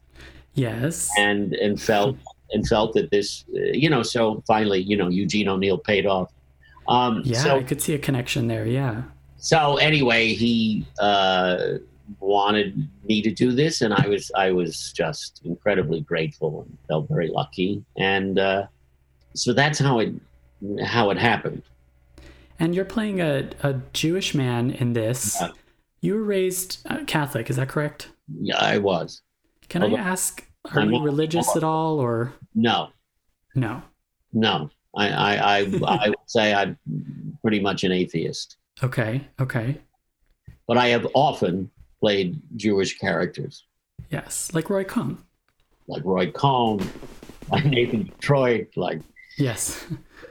[0.54, 1.10] Yes.
[1.18, 2.16] and and felt
[2.52, 6.32] and felt that this, uh, you know, so finally, you know, Eugene O'Neill paid off.
[6.88, 8.66] Um, yeah, so I could see a connection there.
[8.66, 9.04] Yeah.
[9.38, 11.78] so anyway, he uh,
[12.20, 17.08] wanted me to do this, and I was I was just incredibly grateful and felt
[17.10, 18.68] very lucky, and uh,
[19.34, 20.14] so that's how it
[20.84, 21.64] how it happened.
[22.60, 25.38] And you're playing a, a Jewish man in this.
[25.42, 25.50] Yeah.
[26.02, 28.10] You were raised uh, Catholic, is that correct?
[28.42, 29.22] Yeah, I was
[29.70, 32.90] Can Although- I ask, are I'm you not- religious at all or no.
[33.56, 33.82] no?
[34.34, 36.78] No, I, I, I, I would say I'm
[37.42, 38.58] pretty much an atheist.
[38.84, 39.26] Okay.
[39.40, 39.78] Okay.
[40.68, 43.66] But I have often played Jewish characters,
[44.10, 45.18] Yes, like Roy Cohn.
[45.88, 46.80] like Roy Cohn,
[47.52, 49.00] like Nathan Detroit, like
[49.38, 49.86] Yes.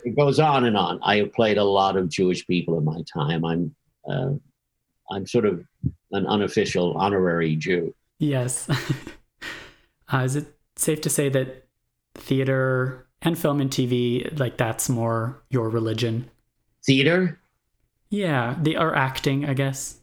[0.05, 1.01] it goes on and on.
[1.03, 3.45] I have played a lot of Jewish people in my time.
[3.45, 3.75] I'm
[4.09, 4.31] uh,
[5.11, 5.65] I'm sort of
[6.13, 7.95] an unofficial honorary Jew.
[8.19, 8.69] Yes.
[10.13, 10.47] uh, is it
[10.77, 11.67] safe to say that
[12.15, 16.29] theater and film and TV, like that's more your religion?
[16.85, 17.39] Theater,
[18.11, 19.99] Yeah, the or acting, I guess.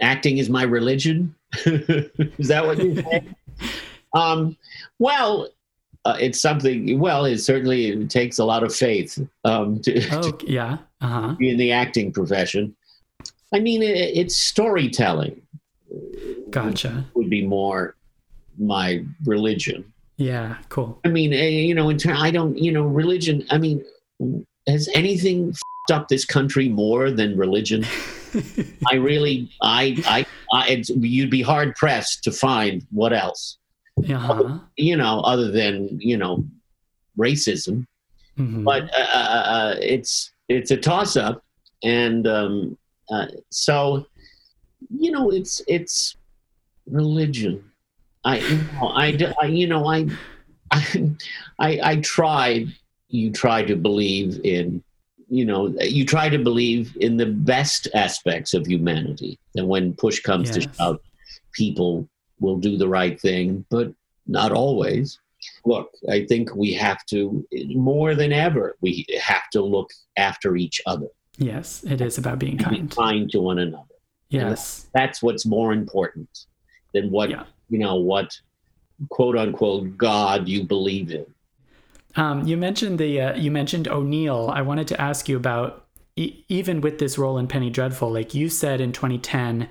[0.00, 1.34] acting is my religion.
[1.66, 3.22] is that what you say?
[4.14, 4.56] um,
[4.98, 5.48] well,
[6.06, 6.98] uh, it's something.
[6.98, 10.78] Well, it certainly it takes a lot of faith um, to, to Oh, yeah.
[11.00, 11.36] Uh huh.
[11.40, 12.74] in the acting profession.
[13.52, 15.40] I mean, it, it's storytelling
[16.50, 17.04] Gotcha.
[17.14, 17.94] would be more
[18.58, 19.84] my religion.
[20.16, 20.56] Yeah.
[20.68, 21.00] Cool.
[21.04, 23.44] I mean, eh, you know, in turn, I don't, you know, religion.
[23.50, 23.84] I mean,
[24.66, 27.84] has anything f***ed up this country more than religion?
[28.90, 33.58] I really, I, I, I it's, you'd be hard pressed to find what else,
[34.08, 34.58] uh-huh.
[34.76, 36.44] you know, other than you know,
[37.18, 37.86] racism.
[38.38, 38.64] Mhm.
[38.64, 41.44] But uh, uh, uh, it's it's a toss up,
[41.82, 42.76] and um,
[43.10, 44.06] uh, so,
[44.90, 46.16] you know, it's it's
[46.86, 47.64] religion.
[48.24, 48.38] I,
[48.82, 50.08] I, I- you know, I,
[50.70, 51.14] I,
[51.58, 52.68] I, tried.
[53.08, 54.82] You try to believe in,
[55.28, 60.20] you know, you try to believe in the best aspects of humanity, and when push
[60.20, 60.76] comes to Yes.
[60.76, 60.98] shove,
[61.52, 62.08] people
[62.40, 63.92] will do the right thing, but
[64.26, 65.18] not always.
[65.64, 68.76] Look, I think we have to more than ever.
[68.80, 72.90] We have to look after each other, yes, it is about being be kind.
[72.90, 73.84] kind to one another.
[74.30, 74.86] Yes.
[74.94, 76.46] That's what's more important
[76.94, 77.44] than what Yeah.
[77.74, 78.30] You know what
[79.08, 81.26] quote unquote God you believe in.
[82.14, 84.48] Um, you mentioned the uh, you mentioned O'Neill.
[84.54, 85.84] I wanted to ask you about
[86.14, 88.12] e- even with this role in Penny Dreadful.
[88.12, 89.68] Like you said in 2010,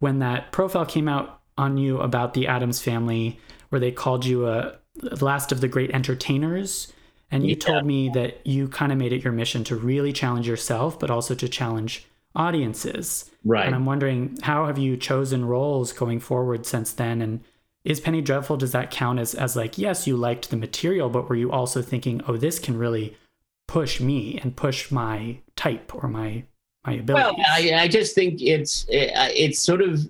[0.00, 3.40] when that profile came out on you about the Addams family,
[3.70, 4.74] where they called you a
[5.22, 6.92] last of the great entertainers,
[7.30, 7.66] and you Yeah.
[7.68, 11.10] told me that you kind of made it your mission to really challenge yourself, but
[11.10, 12.04] also to challenge
[12.36, 13.30] audiences.
[13.44, 13.66] Right.
[13.66, 17.22] And I'm wondering how have you chosen roles going forward since then?
[17.22, 17.40] And
[17.84, 21.28] is Penny Dreadful, does that count as, as like, yes, you liked the material, but
[21.28, 23.16] were you also thinking, oh, this can really
[23.68, 26.44] push me and push my type or my
[26.86, 27.24] my ability?
[27.24, 30.00] Well, I, I just think it's uh, it's sort of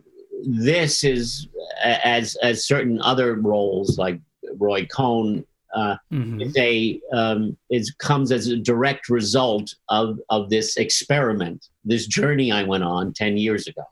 [0.42, 1.48] this is
[1.82, 4.20] as as certain other roles like
[4.58, 6.42] Roy Cohn uh, Mhm.
[6.46, 12.52] is a um, is comes as a direct result of of this experiment, this journey
[12.52, 13.82] I went on ten years ago.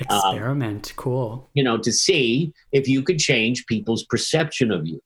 [0.00, 0.92] Experiment.
[0.96, 1.48] cool.
[1.54, 5.00] You know, to see if you could change people's perception of you.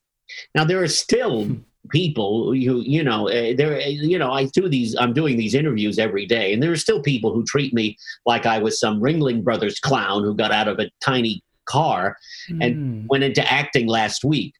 [0.54, 1.54] Now there are still Hmm.
[1.90, 5.98] people who you know uh, there you know I do these I'm doing these interviews
[5.98, 9.42] every day, and there are still people who treat me like I was some Ringling
[9.44, 12.16] Brothers clown who got out of a tiny car
[12.62, 13.06] and Mm.
[13.08, 14.52] went into acting last week.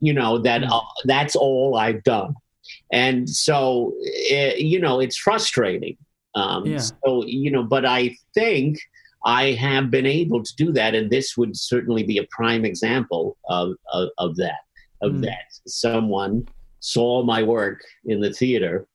[0.00, 0.70] You know that Mm.
[0.72, 2.34] uh, that's all I've done,
[2.92, 3.92] and so
[4.36, 5.96] uh, you know it's frustrating.
[6.34, 6.78] Um, Yeah.
[6.78, 8.00] So you know, but I
[8.34, 8.78] think
[9.24, 13.36] I have been able to do that, and this would certainly be a prime example
[13.58, 14.60] of of, of that.
[15.06, 15.22] Of Mm.
[15.28, 16.46] that, someone
[16.80, 17.80] saw my work
[18.12, 18.86] in the theater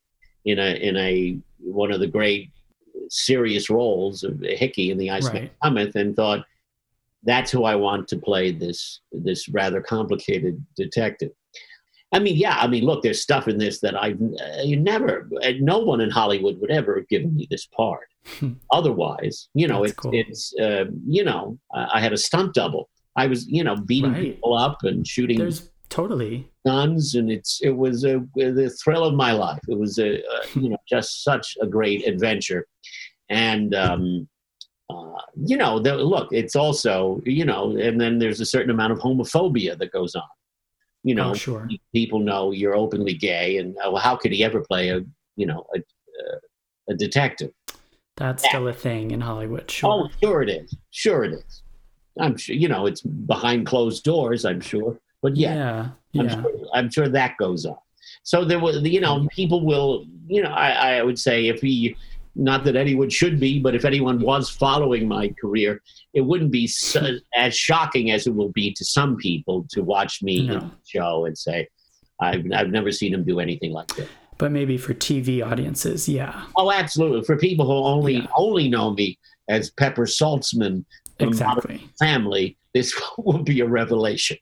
[0.45, 2.49] in a in a one of the great
[3.09, 5.51] serious roles of Hickey in the Iceman Right.
[5.63, 6.41] Cometh, and thought
[7.23, 11.31] that's who I want to play this this rather complicated detective.
[12.13, 15.27] I mean, yeah, I mean, look, there's stuff in this that I've uh, you never,
[15.43, 18.07] uh, no one in Hollywood would ever have given me this part.
[18.39, 18.53] Hmm.
[18.71, 20.11] Otherwise, you know, it's cool.
[20.13, 22.89] it's uh, you know, I I had a stunt double.
[23.17, 24.21] I was, you know, beating Right.
[24.35, 26.47] people up and shooting There's totally.
[26.65, 29.59] guns, and it's it was a, the thrill of my life.
[29.67, 32.67] It was a, a you know just such a great adventure,
[33.29, 34.29] and um,
[34.89, 38.93] uh, you know, the, look, it's also you know, and then there's a certain amount
[38.93, 40.23] of homophobia that goes on.
[41.03, 41.69] You know, oh, sure.
[41.93, 45.01] people know you're openly gay, and well, how could he ever play a
[45.35, 47.51] you know a, a, a detective?
[48.15, 48.49] That's Yeah.
[48.49, 49.69] still a thing in Hollywood.
[49.69, 49.91] Sure.
[49.91, 51.63] Oh, sure it is, sure it is.
[52.19, 54.43] I'm sure you know it's behind closed doors.
[54.43, 56.21] I'm sure, but yeah, yeah.
[56.21, 57.77] I'm, sure, I'm sure that goes on.
[58.23, 61.95] So there was, you know, people will, you know, I, I would say if he,
[62.37, 65.81] not that anyone should be, but if anyone was following my career,
[66.13, 70.21] it wouldn't be so, as shocking as it will be to some people to watch
[70.21, 70.69] me No.
[70.85, 71.67] show and say,
[72.19, 74.07] I've, I've never seen him do anything like this.
[74.37, 76.43] But maybe for TV audiences, yeah.
[76.55, 77.23] Oh, absolutely.
[77.23, 78.27] For people who only Yeah.
[78.35, 79.17] only know me
[79.49, 80.85] as Pepper Saltzman
[81.17, 81.89] from Exactly.
[81.97, 84.37] Family, this will be a revelation.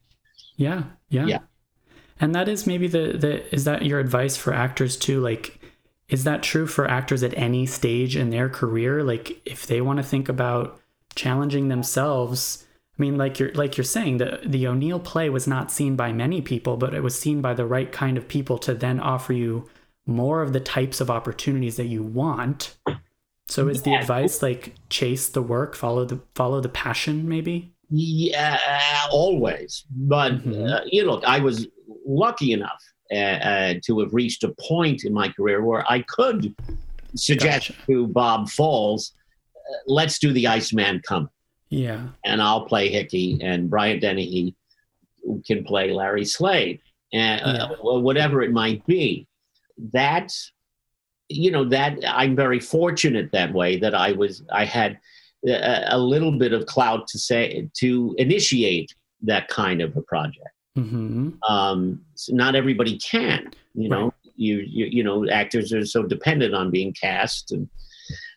[0.57, 1.25] Yeah, yeah.
[1.27, 1.39] Yeah.
[2.19, 5.19] And that is maybe the the is that your advice for actors too?
[5.21, 5.59] Like,
[6.09, 9.03] is that true for actors at any stage in their career?
[9.03, 10.79] Like, if they want to think about
[11.15, 12.65] challenging themselves,
[12.97, 16.13] I mean, like you're like you're saying, the the O'Neill play was not seen by
[16.13, 19.33] many people, but it was seen by the right kind of people to then offer
[19.33, 19.69] you
[20.05, 22.75] more of the types of opportunities that you want.
[23.47, 27.73] So is the advice like chase the work, follow the follow the passion, maybe?
[27.89, 28.59] Yeah,
[29.11, 29.85] always.
[29.91, 30.71] But Mhm.
[30.71, 31.67] uh, you know, I was
[32.05, 32.81] lucky enough
[33.11, 36.55] uh, uh, to have reached a point in my career where I could
[37.15, 37.85] suggest Gotcha.
[37.87, 39.13] to Bob Falls,
[39.55, 41.29] uh, "Let's do the Iceman Cometh,"
[41.69, 42.07] Yeah.
[42.25, 44.55] and I'll play Hickey, and Brian Dennehy
[45.45, 46.79] can play Larry Slade,
[47.13, 47.99] and uh, Yeah.
[47.99, 49.27] whatever it might be.
[49.93, 50.31] That
[51.29, 54.99] you know that I'm very fortunate that way that I was I had
[55.47, 58.93] a, a little bit of clout to say to initiate
[59.23, 60.54] that kind of a project.
[60.75, 64.13] Hmm Um, so not everybody can, you know.
[64.37, 67.69] You, you you know actors are so dependent on being cast, and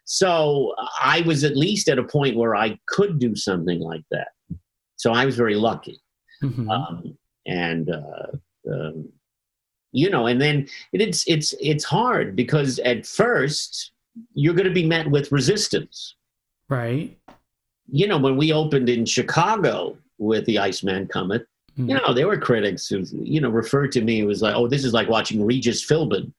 [0.05, 4.29] so I was at least at a point where I could do something like that.
[4.95, 6.01] So I was very lucky
[6.41, 8.27] hmm um, and uh,
[8.71, 9.09] um,
[9.93, 13.93] you know, and then it's it's it's hard because at first
[14.35, 16.15] you're going to be met with resistance.
[16.69, 17.17] right.
[17.91, 21.47] You know, when we opened in Chicago with the Iceman Cometh,
[21.79, 21.89] Mm.
[21.89, 24.85] you know, there were critics who you know referred to me was like, "Oh, this
[24.85, 26.33] is like watching Regis Philbin."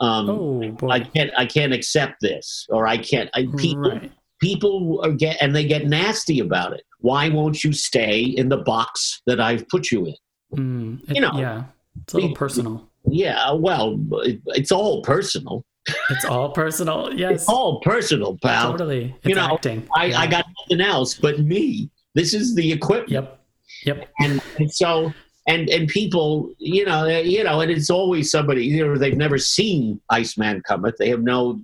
[0.00, 0.88] Um, Oh boy.
[0.88, 3.30] I can't I can't accept this, or I can't.
[3.34, 4.12] I, people right.
[4.40, 6.82] people are get and they get nasty about it.
[7.00, 10.14] Why won't you stay in the box that I've put you in?
[10.54, 11.10] Mm.
[11.10, 11.64] It- you know, yeah.
[12.02, 12.86] It's a little personal.
[13.08, 15.64] Yeah, well, it, it's all personal.
[16.10, 17.10] It's all personal.
[17.16, 17.32] Yes.
[17.42, 18.72] It's all personal, pal.
[18.72, 19.14] Totally.
[19.18, 19.88] It's You know, acting.
[19.96, 20.18] I, Yeah.
[20.20, 21.88] I got nothing else but me.
[22.14, 23.40] This is the equipment, Yep.
[23.84, 24.08] Yep.
[24.20, 25.12] and, and so
[25.46, 28.66] and and people, you know, you know, and it's always somebody.
[28.66, 30.96] You know, they've never seen Iceman Cometh.
[30.98, 31.60] They have no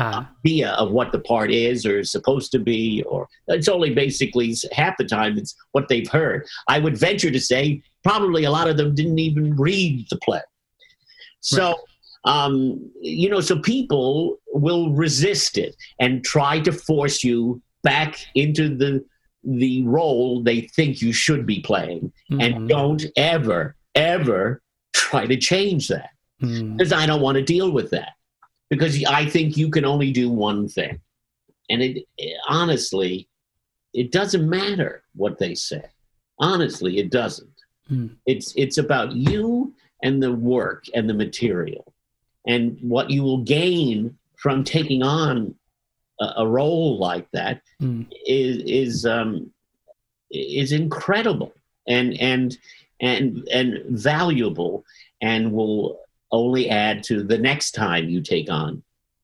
[0.00, 0.30] Ah.
[0.46, 4.54] idea of what the part is or is supposed to be, or it's only basically
[4.70, 6.46] half the time it's what they've heard.
[6.68, 10.40] I would venture to say probably a lot of them didn't even read the play.
[11.40, 11.74] So,
[12.24, 18.76] um, you know, so people will resist it and try to force you back into
[18.76, 19.04] the
[19.56, 22.42] the role they think you should be playing, Mhm.
[22.42, 26.10] and don't ever, ever try to change that
[26.42, 26.76] Mm.
[26.76, 28.12] because I don't want to deal with that.
[28.70, 31.00] Because I think you can only do one thing.
[31.70, 32.04] And it,
[32.48, 33.28] honestly,
[33.94, 35.82] it doesn't matter what they say.
[36.38, 37.50] Honestly, it doesn't.
[37.88, 38.08] Hmm.
[38.26, 41.92] It's it's about you and the work and the material
[42.46, 45.54] and what you will gain from taking on
[46.20, 48.06] a, role like that Mm.
[48.26, 49.50] is is um,
[50.30, 51.52] is incredible
[51.86, 52.56] and and
[53.00, 54.84] and and valuable
[55.20, 56.00] and will
[56.32, 58.82] only add to the next time you take on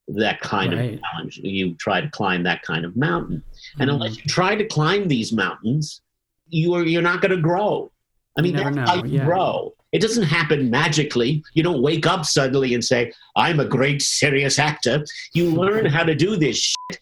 [0.09, 0.95] that kind Right.
[0.95, 3.43] of challenge you try to climb that kind of mountain
[3.81, 3.95] and Mhm.
[3.95, 6.01] unless you try to climb these mountains
[6.49, 7.91] you are you're not going to grow
[8.39, 9.25] i mean You that's how you yeah.
[9.25, 14.03] grow it doesn't happen magically you don't wake up suddenly and say i'm a great
[14.03, 16.59] serious actor you learn how to do this
[16.91, 17.01] shit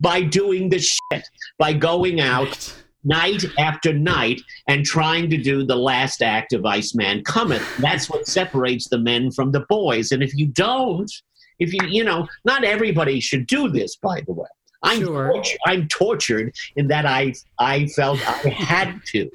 [0.00, 1.28] by doing the shit
[1.58, 2.72] by going out
[3.04, 7.76] night after night and trying to do the last act of Iceman Cometh.
[7.76, 10.10] That's what separates the men from the boys.
[10.12, 11.12] And if you don't,
[11.58, 14.48] if you, you know, not everybody should do this, by the way.
[14.82, 15.32] I'm, Sure.
[15.32, 19.30] tortured, I'm tortured in that I, I felt I had to,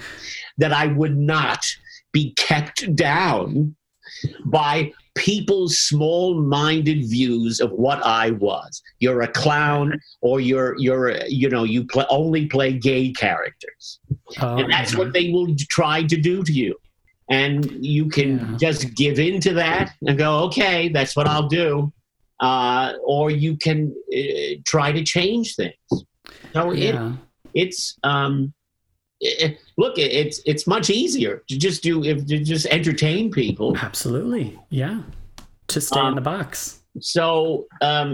[0.58, 1.64] that I would not
[2.12, 3.76] be kept down
[4.46, 8.82] by people's small-minded views of what I was.
[9.00, 14.00] You're a clown, or you're you're a, you know you play, only play gay characters,
[14.42, 16.76] Oh, and that's what they will try to do to you.
[17.30, 18.58] And you can Yeah.
[18.58, 21.94] just give in to that and go, okay, that's what I'll do,
[22.40, 25.74] uh, or you can uh, try to change things.
[26.56, 27.12] So it, Yeah.
[27.54, 28.54] it's um,
[29.20, 33.70] it, look, it's it's much easier to just do if to just entertain people.
[33.78, 34.46] Absolutely.
[34.70, 34.98] Yeah.
[35.74, 36.80] To stay in Um, the box.
[37.16, 37.22] so
[37.90, 38.10] um,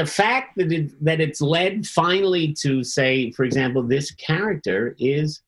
[0.00, 4.80] the fact that it, that it's led finally to say, for example, this character
[5.16, 5.42] is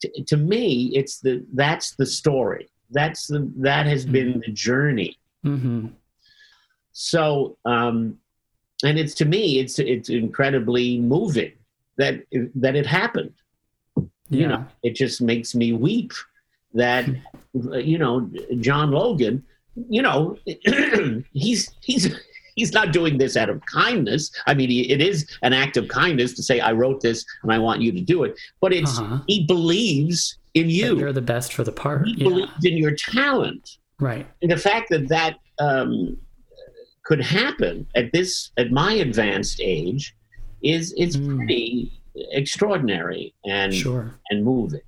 [0.00, 0.64] to, to me,
[0.98, 2.64] it's the that's the story.
[2.98, 5.12] That's the that has been the journey.
[5.42, 5.86] hmm
[6.92, 7.98] So, um,
[8.86, 11.52] and it's to me, it's it's incredibly moving
[12.00, 12.14] that
[12.62, 13.34] that it happened.
[14.30, 14.40] Yeah.
[14.40, 16.12] You know, it just makes me weep
[16.74, 17.06] that
[17.52, 19.42] you know John Logan.
[19.88, 20.36] You know,
[21.32, 22.14] he's he's
[22.56, 24.30] he's not doing this out of kindness.
[24.46, 27.52] I mean, he, it is an act of kindness to say, "I wrote this and
[27.52, 29.18] I want you to do it." But it's Uh-huh.
[29.28, 30.98] he believes in That you.
[30.98, 32.06] You're the best for the part.
[32.08, 32.24] He Yeah.
[32.28, 33.78] believes in your talent.
[34.00, 34.26] Right.
[34.42, 36.16] And the fact that that um,
[37.04, 40.14] could happen at this at my advanced age
[40.62, 41.36] is is Mm.
[41.36, 41.97] pretty
[42.32, 44.14] extraordinary and Sure.
[44.30, 44.80] and moving.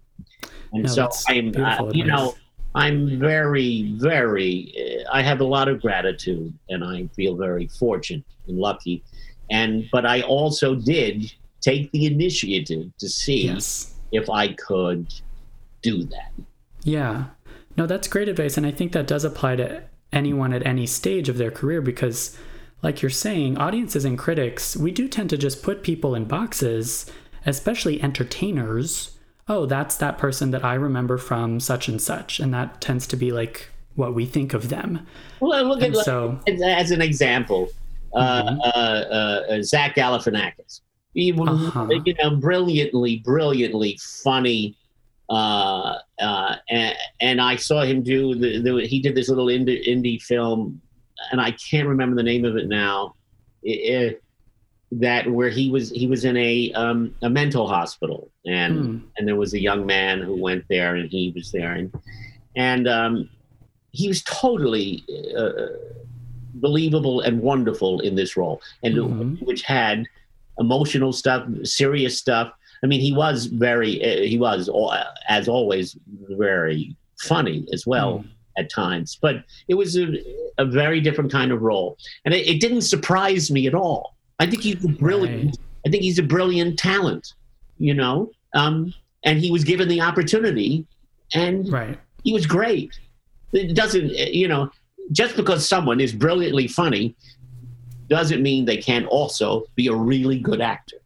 [0.73, 2.35] And No, so I'm, uh, you know.
[2.73, 4.73] I'm very, very.
[4.79, 9.03] Uh, I have a lot of gratitude, and I feel very fortunate and lucky.
[9.51, 13.95] And but I also did take the initiative to see Yes.
[14.13, 15.13] if I could
[15.83, 16.31] do that.
[16.85, 17.25] Yeah.
[17.77, 18.57] No, that's great advice.
[18.57, 22.39] And I think that does apply to anyone at any stage of their career because,
[22.83, 27.07] like you're saying, audiences and critics, we do tend to just put people in boxes,
[27.47, 29.17] especially entertainers.
[29.49, 32.41] Oh, that's that person that I remember from such and such.
[32.41, 35.07] And that tends to be like what we think of them.
[35.41, 37.69] Well, look at so, as, as an example,
[38.15, 38.59] uh, Mhm.
[38.65, 40.81] uh, uh, Zach Galifianakis.
[41.15, 41.89] He was, Uh-huh.
[42.05, 44.77] you know, brilliantly, brilliantly funny.
[45.29, 49.87] Uh, uh, and, and I saw him do the, the he did this little indie,
[49.87, 50.81] indie film,
[51.31, 53.15] and I can't remember the name of it now.
[53.63, 54.23] It, it-
[54.93, 59.29] that where he was he was in a um, a mental hospital, and hmm, and
[59.29, 61.93] there was a young man who went there, and he was there, and
[62.57, 63.31] and um,
[63.93, 65.05] he was totally
[65.39, 65.53] uh,
[66.55, 69.43] believable and wonderful in this role, and Mhm.
[69.43, 70.07] which had
[70.59, 72.53] emotional stuff, serious stuff.
[72.83, 74.69] I mean, he was very, uh, he was
[75.29, 75.97] as always
[76.31, 78.29] very funny as well Mm.
[78.61, 80.07] At times, but it was a,
[80.59, 84.17] a very different kind of role, and it, it didn't surprise me at all.
[84.39, 85.45] I think he's a brilliant.
[85.45, 85.59] Right.
[85.87, 87.35] I think he's a brilliant talent,
[87.79, 88.93] you know, um,
[89.25, 90.87] and he was given the opportunity,
[91.35, 91.99] and right.
[92.23, 92.99] he was great.
[93.53, 94.71] It doesn't, you know,
[95.13, 97.17] just because someone is brilliantly funny
[98.09, 100.97] doesn't mean they can't also be a really good actor.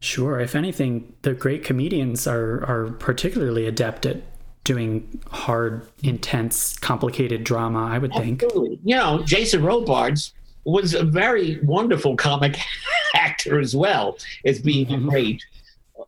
[0.00, 0.40] Sure.
[0.40, 4.16] If anything, the great comedians are are particularly adept at
[4.64, 7.84] doing hard, intense, complicated drama.
[7.86, 8.42] I would think.
[8.42, 8.78] Absolutely.
[8.84, 10.32] You know, Jason Robards
[10.64, 12.56] was a very wonderful comic
[13.14, 15.08] actor as well as being a Mhm.
[15.08, 15.44] great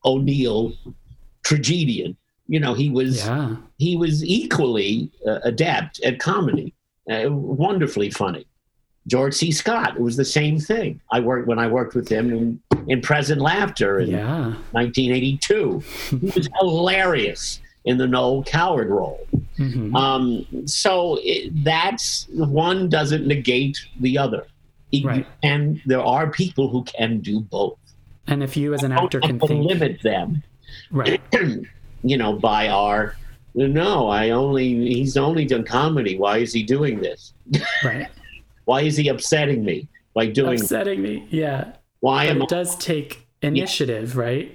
[0.05, 0.73] O'Neill
[1.45, 2.17] tragedian.
[2.47, 3.57] You know, he was Yeah.
[3.79, 6.75] he was equally uh, adept at comedy,
[7.11, 8.47] uh, wonderfully funny.
[9.07, 9.51] George C.
[9.51, 11.01] Scott, it was the same thing.
[11.11, 14.55] I worked when I worked with him in, in Present Laughter in Yeah.
[14.73, 15.83] 1982.
[16.11, 19.27] he was hilarious in the Noel Coward role.
[19.57, 24.47] hmm Um, so it, that's one doesn't negate the other.
[24.91, 25.27] He- Right.
[25.43, 27.79] And there are people who can do both.
[28.27, 30.43] and if you, as an actor, can think, limit them
[30.91, 31.21] right,
[32.03, 33.17] you know, by our
[33.55, 36.19] no, I only he's only done comedy.
[36.19, 37.35] Why is he doing this?
[37.85, 38.09] right,
[38.65, 41.27] Why is he upsetting me by doing upsetting me.
[41.31, 41.73] Yeah.
[42.01, 44.55] why But am it does take initiative, right?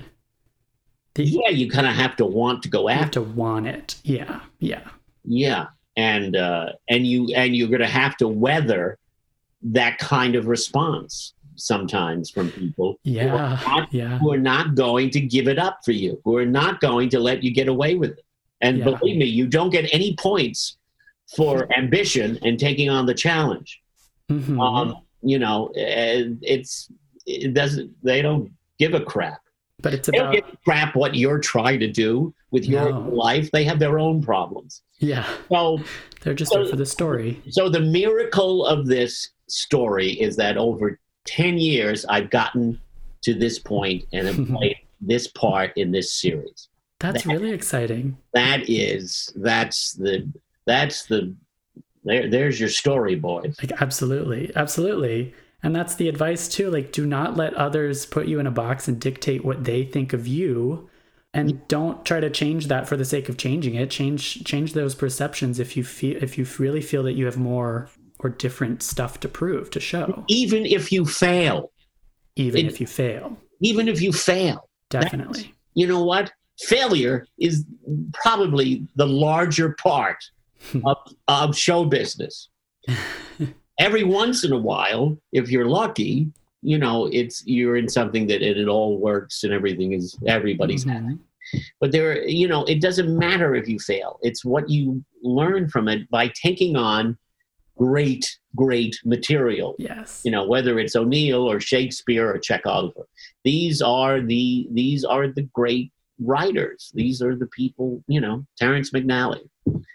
[1.24, 3.20] Yeah, you kind of have to want to go You have after.
[3.20, 3.95] to want it.
[4.03, 4.39] Yeah.
[4.59, 4.82] Yeah.
[5.26, 5.67] Yeah.
[5.97, 8.97] And uh and you and you're gonna have to weather
[9.61, 13.59] that kind of response sometimes from people who are Yeah.
[13.67, 14.17] not Yeah.
[14.20, 17.20] who are not going to give it up for you, who are not going to
[17.20, 18.26] let you get away with it.
[18.61, 18.86] And Yeah.
[18.86, 20.78] believe me, you don't get any points
[21.36, 23.82] for ambition and taking on the challenge.
[24.32, 24.59] Mhm.
[24.59, 26.89] Um, you know, it's
[27.26, 27.91] it doesn't.
[28.03, 29.41] They don't give a crap.
[29.82, 32.99] But it's about give crap what you're trying to do with your No.
[33.11, 33.49] life.
[33.51, 34.82] They have their own problems.
[34.99, 35.27] yeah.
[35.49, 35.80] So,
[36.21, 37.41] They're just there for the story.
[37.49, 42.80] so the miracle of this story is that over ten years, I've gotten
[43.23, 46.67] to this point and have played this part in this series.
[46.99, 48.17] That's really exciting.
[48.34, 50.30] That is that's the
[50.65, 51.34] that's the
[52.03, 52.30] there.
[52.30, 53.55] There's your story, boys.
[53.61, 55.34] Like absolutely, absolutely.
[55.62, 56.70] And that's the advice too.
[56.72, 60.14] Like do not let others put you in a box and dictate what they think
[60.14, 60.89] of you.
[61.34, 63.89] And don't try to change that for the sake of changing it.
[63.91, 67.89] Change change those perceptions if you feel if you really feel that you have more
[68.20, 70.24] or different stuff to prove, to show.
[70.28, 71.72] Even if you fail,
[72.36, 73.38] Even It- if you fail.
[73.62, 75.53] even if you fail, Definitely.
[75.76, 76.32] you know what?
[76.62, 77.64] Failure is
[78.14, 80.18] probably the larger part
[80.84, 80.97] of,
[81.28, 82.49] of show business.
[83.80, 88.41] Every once in a while, if you're lucky, you know, it's you're in something that
[88.41, 91.15] it, it all works and everything is everybody's happy.
[91.15, 91.19] Mhm.
[91.80, 94.19] But there, you know, it doesn't matter if you fail.
[94.21, 97.17] It's what you learn from it by taking on
[97.77, 100.21] great, great material Yes.
[100.25, 102.91] you know whether it's o'neill or shakespeare or chekhov
[103.45, 108.89] these are the these are the great writers these are the people you know terrence
[108.91, 109.41] mcnally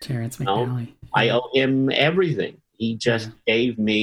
[0.01, 0.93] Terrence McNally.
[1.15, 4.03] i owe him everything he just gave me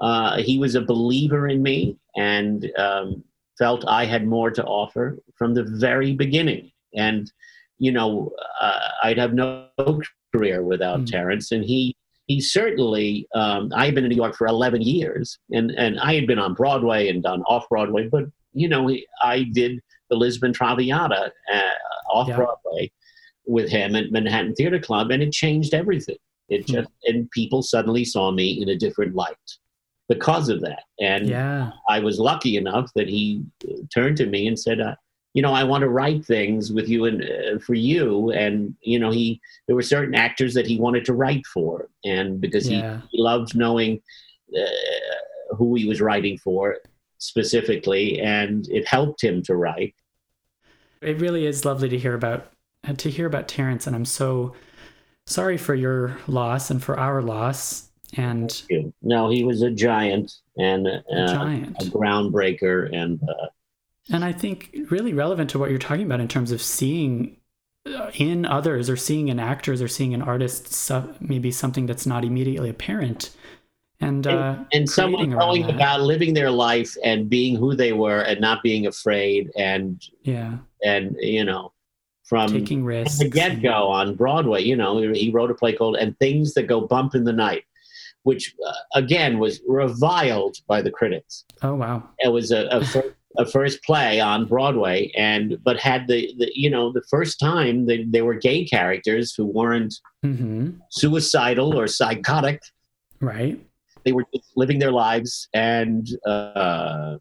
[0.00, 3.06] uh, he was a believer in me and um,
[3.58, 5.04] felt i had more to offer
[5.38, 6.64] from the very beginning
[7.06, 7.22] and
[7.78, 8.10] you know
[8.60, 9.66] uh, i'd have no
[10.34, 11.10] career without Mm.
[11.14, 11.82] terrence and he
[12.30, 13.08] he certainly
[13.40, 16.38] um, i had been in new york for 11 years and and i had been
[16.46, 18.24] on broadway and done off broadway but
[18.62, 19.72] you know he, i did
[20.10, 21.22] the Lisbon Traviata
[21.56, 21.76] uh,
[22.16, 22.36] off Yeah.
[22.40, 22.82] Broadway
[23.56, 26.20] with him at Manhattan Theater Club, and it changed everything.
[26.52, 26.72] It Hmm.
[26.74, 29.48] just and people suddenly saw me in a different light
[30.08, 30.84] because of that.
[31.00, 31.70] And Yeah.
[31.88, 34.94] I was lucky enough that he uh, turned to me and said, uh,
[35.34, 38.98] "You know, I want to write things with you and uh, for you." And you
[38.98, 43.00] know, he there were certain actors that he wanted to write for, and because Yeah.
[43.10, 44.00] he, he loved knowing
[44.56, 46.76] uh, who he was writing for
[47.18, 49.94] specifically, and it helped him to write.
[51.00, 52.52] It really is lovely to hear about
[52.98, 54.54] to hear about Terrence, and I'm so
[55.26, 57.88] sorry for your loss and for our loss.
[58.14, 58.62] And
[59.00, 61.82] No, he was a giant and uh, giant.
[61.82, 63.46] a groundbreaker, and uh,
[64.10, 67.38] And I think really relevant to what you're talking about in terms of seeing
[67.86, 72.06] uh, in others or seeing in actors or seeing in artists so, maybe something that's
[72.06, 73.30] not immediately apparent.
[74.00, 78.40] And, uh, and someone going about living their life and being who they were and
[78.40, 81.72] not being afraid and yeah, and you know
[82.24, 83.18] from taking risks.
[83.18, 84.62] the get go on Broadway.
[84.62, 87.64] You know, he wrote a play called "And Things That Go Bump in the Night,"
[88.22, 91.44] which uh, again was reviled by the critics.
[91.62, 92.08] Oh wow.
[92.20, 93.08] It was a, a, first,
[93.38, 97.86] a first play on Broadway, and but had the, the you know the first time
[97.86, 102.62] they, they were gay characters who weren't hmm suicidal or psychotic.
[103.20, 103.60] Right.
[104.04, 107.18] They were just living their lives, and uh,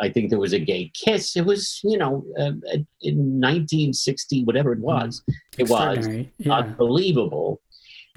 [0.00, 1.36] I think there was a gay kiss.
[1.36, 2.52] It was you know uh,
[3.00, 5.22] in 1960, whatever it was.
[5.58, 6.06] It was.
[6.38, 6.52] Yeah.
[6.52, 7.60] unbelievable.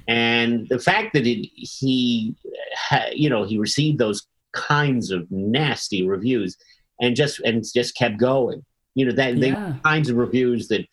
[0.07, 2.35] And the fact that it, he,
[2.77, 6.57] ha, you know, he received those kinds of nasty reviews,
[7.01, 8.63] and just and just kept going.
[8.93, 9.73] You know that they yeah.
[9.83, 10.85] kinds of reviews that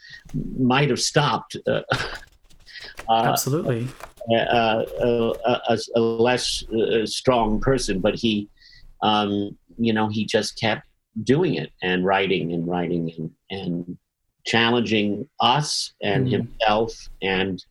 [0.59, 1.83] might have stopped uh,
[3.09, 3.89] uh, Absolutely.
[4.31, 5.33] uh, uh,
[5.69, 8.49] a, a less uh, strong person, but he,
[9.03, 10.83] um, you know, he just kept
[11.25, 13.99] doing it and writing and writing and, and
[14.45, 16.31] challenging us and Mm.
[16.33, 16.93] himself.
[17.23, 17.63] And,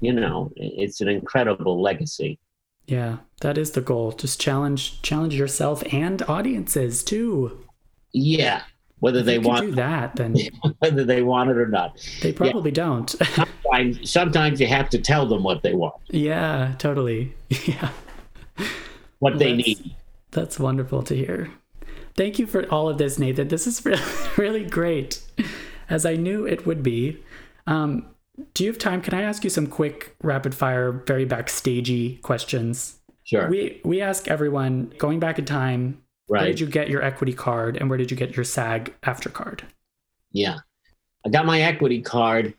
[0.00, 2.38] you know, it's an incredible legacy.
[2.86, 3.18] Yeah.
[3.40, 4.12] That is the goal.
[4.12, 7.64] Just challenge challenge yourself and audiences too.
[8.12, 8.62] Yeah.
[9.00, 10.34] Whether If they want, do that, then
[10.80, 12.00] whether they want it or not.
[12.20, 13.08] they probably don't.
[13.62, 17.34] Sometimes, sometimes you have to tell them what they want, yeah, totally.
[17.66, 17.90] Yeah.
[19.18, 19.94] what they need.
[20.30, 21.50] That's wonderful to hear.
[22.16, 23.48] Thank you for all of this, Nathan.
[23.48, 24.02] This is really,
[24.36, 25.22] really great,
[25.88, 27.22] as I knew it would be.
[27.66, 28.06] Um,
[28.54, 29.00] do you have time?
[29.00, 32.98] Can I ask you some quick, rapid fire, very backstagey questions?
[33.24, 33.48] Sure.
[33.48, 36.02] We we ask everyone going back in time.
[36.28, 36.40] Right.
[36.40, 39.62] Where did you get your equity card, and where did you get your SAG-AFTRA card?
[40.30, 40.58] Yeah,
[41.24, 42.54] I got my equity card.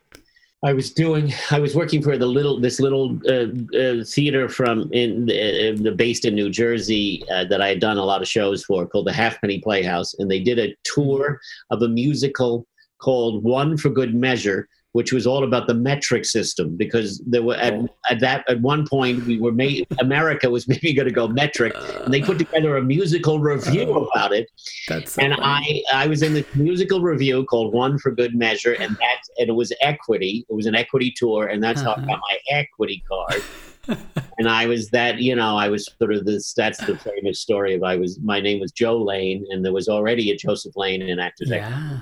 [0.62, 1.34] I was doing.
[1.52, 5.76] I was working for the little this little uh, uh, theater from in the, uh,
[5.82, 8.86] the based in New Jersey uh, that I had done a lot of shows for
[8.86, 11.40] called the Halfpenny Playhouse, and they did a tour
[11.70, 12.68] of a musical
[13.00, 17.56] called One for Good Measure, which was all about the metric system because there were
[17.56, 17.74] at,
[18.10, 21.74] at that at one point we were made America was maybe going to go metric,
[22.04, 24.50] and they put together a musical review about it
[24.88, 25.84] That's so and funny.
[25.92, 29.50] I I was in this musical review called One for Good Measure, and that and
[29.50, 30.46] it was equity.
[30.50, 32.06] It was an equity tour, and that's how I Uh-huh.
[32.08, 33.42] got my equity card.
[34.38, 36.54] and I was that you know I was sort of this.
[36.54, 39.88] That's the famous story of I was my name was Joe Lane, and there was
[39.88, 42.00] already a Joseph Lane in Actors Equity, yeah.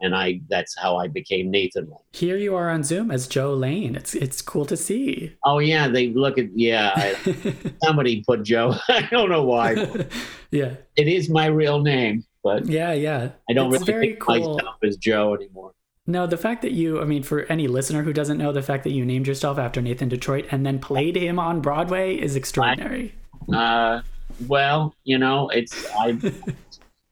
[0.00, 1.98] And I that's how I became Nathan Lane.
[2.12, 3.94] Here you are on Zoom as Joe Lane.
[3.96, 5.34] It's it's cool to see.
[5.44, 6.92] Oh yeah, they look at yeah.
[6.94, 8.74] I, somebody put Joe.
[8.88, 9.74] I don't know why.
[10.50, 13.30] yeah, It is my real name, but yeah, yeah.
[13.48, 14.56] I don't It's really think cool.
[14.56, 15.72] myself as Joe anymore.
[16.06, 18.82] No, the fact that you, I mean, for any listener who doesn't know, the fact
[18.84, 23.14] that you named yourself after Nathan Detroit and then played him on Broadway is extraordinary.
[23.52, 24.00] Uh,
[24.48, 26.18] well, you know, it's I.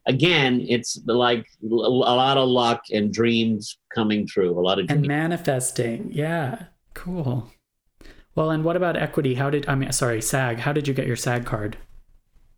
[0.09, 4.59] again, it's like a lot of luck and dreams coming true.
[4.59, 6.11] A lot of and manifesting.
[6.11, 7.53] Yeah, cool.
[8.35, 9.35] Well, and what about equity?
[9.35, 10.61] How did, I mean, sorry, SAG.
[10.61, 11.77] How did you get your SAG card?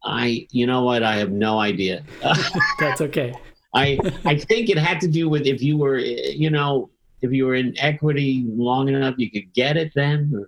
[0.05, 1.03] I, you know what?
[1.03, 2.05] I have no idea.
[2.79, 3.35] That's okay.
[3.75, 6.91] I, I think it had to do with if you were, you know,
[7.23, 10.45] if you were in equity long enough, you could get it then.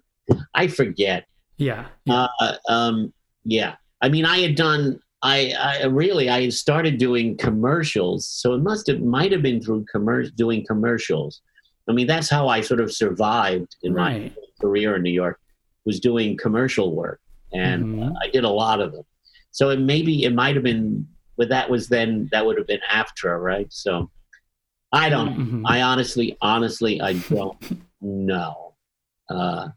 [0.54, 1.26] I forget.
[1.56, 1.88] Yeah.
[2.08, 2.28] Uh,
[2.68, 3.12] um,
[3.44, 3.76] yeah.
[4.00, 5.00] I mean, I had done.
[5.22, 9.86] I, I really I started doing commercials, so it must have might have been through
[9.94, 11.40] commer- doing commercials.
[11.88, 15.38] I mean, that's how I sort of survived in my career in New York
[15.84, 17.20] was doing commercial work,
[17.52, 18.10] and Mhm.
[18.10, 19.04] uh, I did a lot of them.
[19.52, 21.06] So it maybe it might have been,
[21.36, 23.72] but that was then that would have been after, right?
[23.72, 24.10] So
[24.92, 25.36] I don't.
[25.36, 25.62] Mhm.
[25.66, 27.56] I honestly, honestly, I don't
[28.00, 28.74] know
[29.30, 29.68] uh,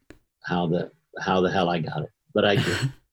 [0.44, 2.78] how the how the hell I got it, but I did.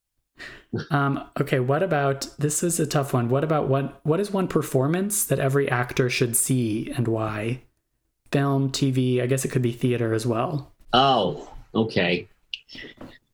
[0.91, 3.29] Um, okay, what about this is a tough one.
[3.29, 7.63] What about what what is one performance that every actor should see and why?
[8.31, 10.73] Film, TV, I guess it could be theater as well.
[10.95, 12.29] Oh, okay.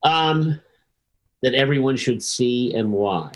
[0.02, 0.60] Um,
[1.42, 3.30] that everyone should see and why.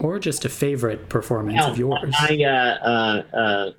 [0.00, 2.14] Or just a favorite performance Now, of yours.
[2.18, 3.70] I, uh, uh, uh,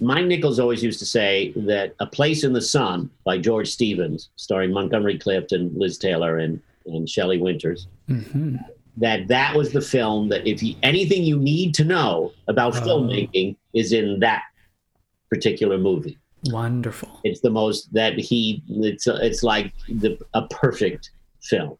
[0.00, 4.30] Mike Nichols always used to say that A Place in the Sun by George Stevens,
[4.36, 8.56] starring Montgomery Clift and Liz Taylor and, and Shelley Winters, hmm
[8.96, 12.80] that that was the film that if you, anything you need to know about Oh.
[12.80, 14.42] filmmaking is in that
[15.28, 16.16] particular movie.
[16.44, 17.20] Wonderful.
[17.24, 21.10] It's the most that he, it's, it's like the, a perfect
[21.42, 21.76] film.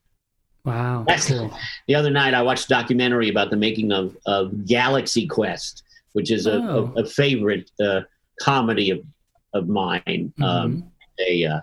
[0.64, 1.04] Wow.
[1.06, 1.56] That's cool.
[1.86, 6.32] the other night I watched a documentary about the making of, of Galaxy Quest, which
[6.32, 6.92] is a, Oh.
[6.96, 8.00] a, a favorite uh,
[8.40, 9.00] comedy of,
[9.52, 10.32] of mine.
[10.42, 10.84] Um, Mhm.
[11.28, 11.60] a, uh,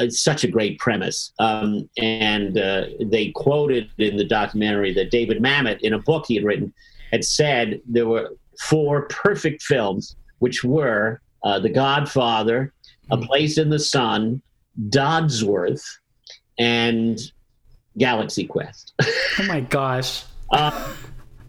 [0.00, 1.32] it's such a great premise.
[1.38, 6.34] Um, and uh, they quoted in the documentary that David Mamet, in a book he
[6.36, 6.72] had written,
[7.12, 8.30] had said there were
[8.60, 12.72] four perfect films, which were uh, The Godfather,
[13.10, 13.26] A Mhm.
[13.26, 14.42] Place in the Sun,
[14.88, 15.84] Dodsworth,
[16.58, 17.18] and
[17.98, 18.92] Galaxy Quest.
[19.38, 20.24] Oh my gosh.
[20.52, 20.92] Uh,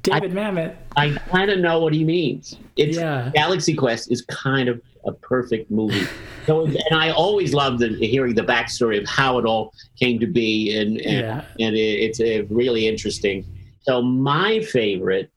[0.03, 0.75] David Mamet.
[0.95, 2.57] I kind of know what he means.
[2.75, 3.31] It's Yeah.
[3.33, 6.07] Galaxy Quest is kind of a perfect movie.
[6.47, 10.25] So, and I always love the, hearing the backstory of how it all came to
[10.25, 11.45] be, and and, Yeah.
[11.59, 13.45] and it, it's uh, really interesting.
[13.81, 15.29] So my favorite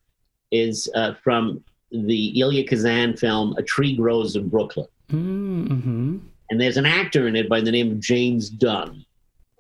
[0.51, 1.63] is uh, from
[1.93, 6.17] the Elia Kazan film "A Tree Grows in Brooklyn," Mm-hmm.
[6.51, 9.05] and there's an actor in it by the name of James Dunn,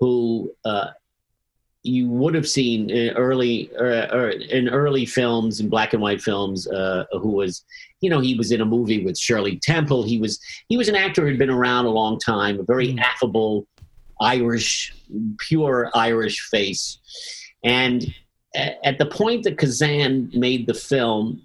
[0.00, 0.88] who uh,
[1.86, 6.20] you would have seen in early uh, or in early films in black and white
[6.20, 6.66] films.
[6.66, 7.62] Uh, who was,
[8.00, 10.02] you know, he was in a movie with Shirley Temple.
[10.02, 12.88] He was he was an actor who had been around a long time, a very
[12.88, 13.00] Mm.
[13.00, 13.66] affable
[14.20, 14.94] Irish,
[15.38, 16.98] pure Irish face,
[17.62, 18.12] and
[18.56, 21.42] a- at the point that Kazan made the film.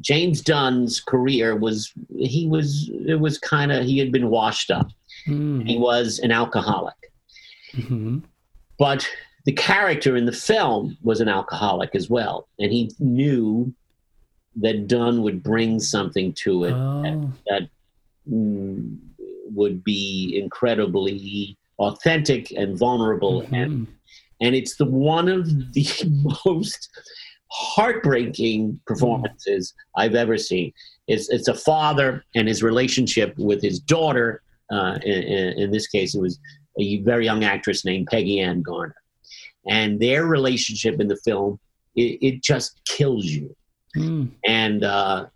[0.00, 4.88] James Dunn's career was he was it was kind of he had been washed up.
[5.26, 5.66] Mm-hmm.
[5.66, 6.94] He was an alcoholic.
[7.74, 8.18] Mm-hmm.
[8.78, 9.06] But
[9.44, 12.48] the character in the film was an alcoholic as well.
[12.58, 13.72] And he knew
[14.56, 17.32] that Dunn would bring something to it Oh.
[17.48, 17.68] that
[18.30, 18.96] mm,
[19.54, 23.42] would be incredibly authentic and vulnerable.
[23.52, 23.86] And, Mhm.
[24.40, 25.84] and it's the one of the
[26.46, 26.88] most
[27.50, 30.72] heartbreaking performances I've ever seen.
[31.08, 34.42] It's, it's a father and his relationship with his daughter.
[34.70, 36.38] Uh, in, in, in this case, it was
[36.78, 38.94] a very young actress named Peggy Ann Garner.
[39.68, 41.58] And their relationship in the film,
[41.94, 43.54] it, it just kills you.
[43.96, 44.30] Mm.
[44.46, 45.26] And uh,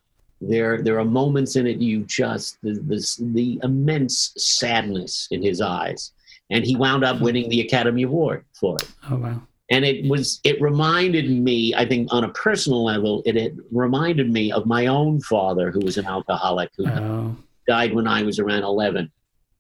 [0.41, 5.61] there, there are moments in it you just the, the the immense sadness in his
[5.61, 6.13] eyes,
[6.51, 8.89] and he wound up winning the Academy Award for it.
[9.11, 9.43] Oh wow.
[9.71, 14.33] And it was it reminded me, I think, on a personal level, it had reminded
[14.33, 18.39] me of my own father, who was an alcoholic, who Oh died when I was
[18.39, 19.11] around eleven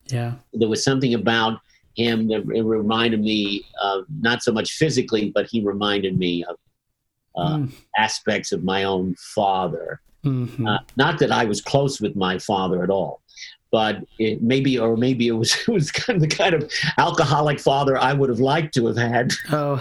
[0.09, 0.35] yeah.
[0.53, 1.61] there was something about
[1.97, 6.57] him that it reminded me of not so much physically, but he reminded me of
[7.39, 7.73] uh, Mm.
[7.99, 10.01] aspects of my own father.
[10.25, 10.67] Mhm.
[10.67, 13.21] Uh, not that I was close with my father at all,
[13.71, 17.61] but it maybe, or maybe it was it was kind of the kind of alcoholic
[17.61, 19.77] father I would have liked to have had oh.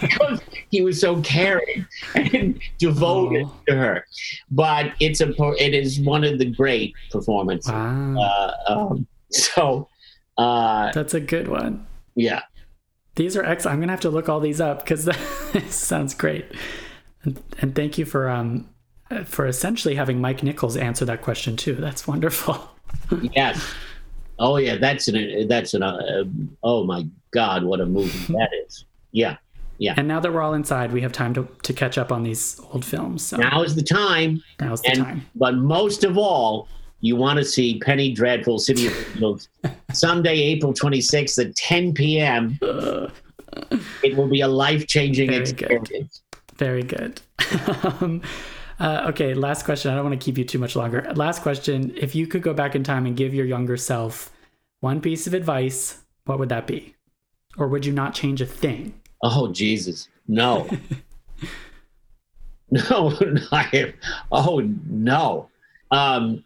[0.00, 0.40] because
[0.70, 3.54] he was so caring and devoted Oh.
[3.68, 4.04] to her.
[4.50, 5.28] But it's a
[5.58, 7.70] it is one of the great performances.
[7.70, 8.16] wow.
[8.18, 9.88] Uh, um, so.
[10.38, 11.86] Uh, That's a good one.
[12.14, 12.42] yeah,
[13.16, 13.74] These are excellent.
[13.74, 15.04] I'm gonna have to look all these up because
[15.52, 16.46] that sounds great.
[17.24, 18.68] And, and thank you for um
[19.24, 21.74] for essentially having Mike Nichols answer that question too.
[21.74, 22.56] That's wonderful.
[23.34, 23.60] yes.
[24.38, 26.24] Oh yeah, that's an that's an uh,
[26.62, 28.84] oh my god, what a movie that is.
[29.10, 29.36] Yeah.
[29.78, 29.94] Yeah.
[29.96, 32.60] And now that we're all inside, we have time to, to catch up on these
[32.72, 33.24] old films.
[33.24, 35.26] So Now is the time, now's the and time.
[35.36, 36.66] but most of all,
[37.00, 39.48] you want to see Penny Dreadful City of Angels
[39.92, 42.58] Sunday, April 26th at 10 p.m.
[44.04, 45.70] It will be a life-changing Very good.
[45.72, 46.22] experience.
[46.56, 47.20] very good.
[48.00, 48.22] um,
[48.78, 49.90] uh, okay, last question.
[49.90, 51.10] I don't want to keep you too much longer.
[51.16, 51.92] Last question.
[51.96, 54.30] If you could go back in time and give your younger self
[54.80, 56.94] one piece of advice, what would that be?
[57.56, 58.94] Or would you not change a thing?
[59.22, 60.68] Oh Jesus, no,
[62.70, 63.12] no,
[63.50, 63.94] I,
[64.30, 65.48] oh no,
[65.90, 66.44] um,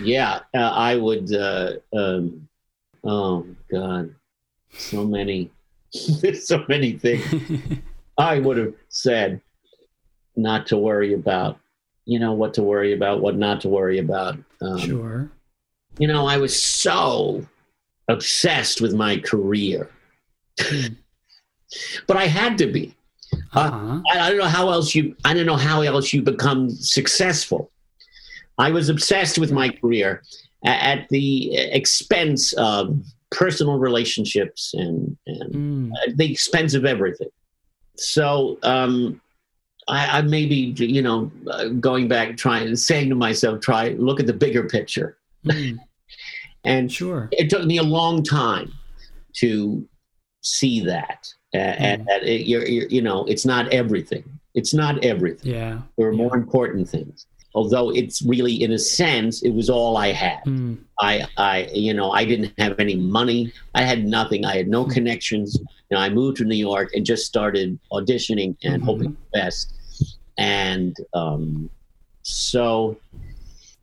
[0.00, 1.32] yeah, uh, I would.
[1.34, 2.48] Uh, um,
[3.04, 4.14] oh God,
[4.76, 5.50] so many,
[5.92, 7.78] so many things
[8.18, 9.40] I would have said
[10.36, 11.58] not to worry about.
[12.06, 14.36] You know what to worry about, what not to worry about.
[14.60, 15.30] Um, sure.
[15.98, 17.46] You know, I was so
[18.08, 19.88] obsessed with my career,
[20.60, 20.94] Hmm.
[22.06, 22.94] but I had to be
[23.54, 24.00] Uh-huh.
[24.12, 25.16] I, I don't know how else you.
[25.24, 27.70] I don't know how else you become successful.
[28.58, 30.22] I was obsessed with my career
[30.64, 32.98] at the expense of
[33.30, 35.90] personal relationships and, and Mm.
[36.06, 37.28] at the expense of everything.
[37.96, 39.20] So um,
[39.88, 44.26] I, I maybe you know uh, going back, trying saying to myself, try look at
[44.26, 45.16] the bigger picture.
[45.46, 45.78] Mm.
[46.66, 47.28] And Sure.
[47.32, 48.72] it took me a long time
[49.34, 49.86] to
[50.40, 54.24] see that, uh, and that it, you're, you're, you know, it's not everything.
[54.54, 55.52] It's not everything.
[55.52, 55.82] Yeah.
[55.98, 56.16] There are Yeah.
[56.16, 57.26] more important things.
[57.54, 60.42] Although it's really, in a sense, it was all I had.
[60.44, 60.78] Mm.
[61.00, 63.52] I, I, you know, I didn't have any money.
[63.74, 64.44] I had nothing.
[64.44, 65.56] I had no connections.
[65.90, 68.86] You know, I moved to New York and just started auditioning and Mhm.
[68.86, 69.72] hoping the best.
[70.36, 71.70] And um,
[72.22, 72.96] so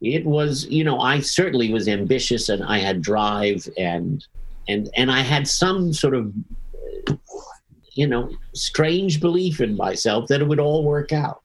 [0.02, 4.26] it was, you know, I certainly was ambitious and I had drive and
[4.68, 6.34] and and I had some sort of,
[7.94, 11.42] you know, strange belief in myself that it would all work out.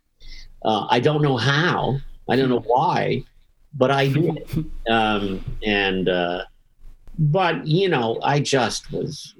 [0.64, 1.98] Uh, I don't know how.
[2.28, 3.22] I don't know why,
[3.74, 4.48] but I did
[4.88, 6.44] um, and uh,
[7.18, 9.34] but you know i just was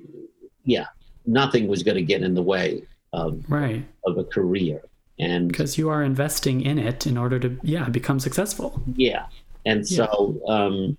[0.65, 0.87] yeah
[1.27, 2.83] nothing was going to get in the way
[3.13, 3.85] of, Right.
[4.07, 4.81] of a career
[5.19, 8.81] and Because you are investing in it in order to, yeah, become successful.
[8.97, 9.27] yeah
[9.67, 10.97] and so um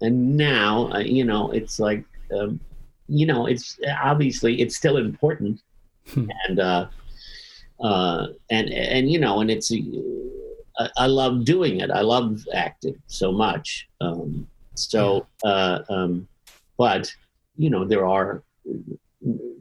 [0.00, 2.04] and now uh, you know it's like
[2.38, 2.60] um,
[3.08, 5.60] you know it's obviously it's still important
[6.14, 6.28] Hmm.
[6.46, 6.86] and uh
[7.80, 9.70] uh and and you know and it's
[10.78, 16.26] I, I love doing it i love acting so much um so uh um
[16.78, 17.12] but
[17.56, 18.42] you know there are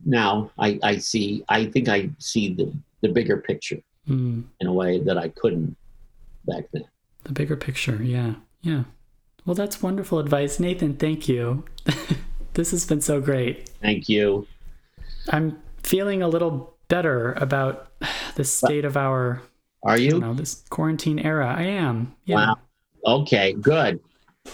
[0.05, 4.45] now i i see i think i see the the bigger picture Mm.
[4.59, 5.75] in a way that i couldn't
[6.47, 6.85] back then
[7.23, 8.01] The bigger picture.
[8.01, 8.33] Yeah.
[8.63, 8.85] Yeah.
[9.45, 10.59] Well, that's wonderful advice.
[10.59, 11.63] Nathan, thank you.
[12.55, 13.69] this has been so great.
[13.79, 14.47] thank you
[15.29, 17.91] I'm feeling a little better about
[18.35, 19.43] the state of our,
[19.83, 21.53] are you know, this quarantine era.
[21.57, 22.15] I am.
[22.25, 22.35] Yeah.
[22.35, 22.55] Wow.
[23.05, 23.99] Okay, good.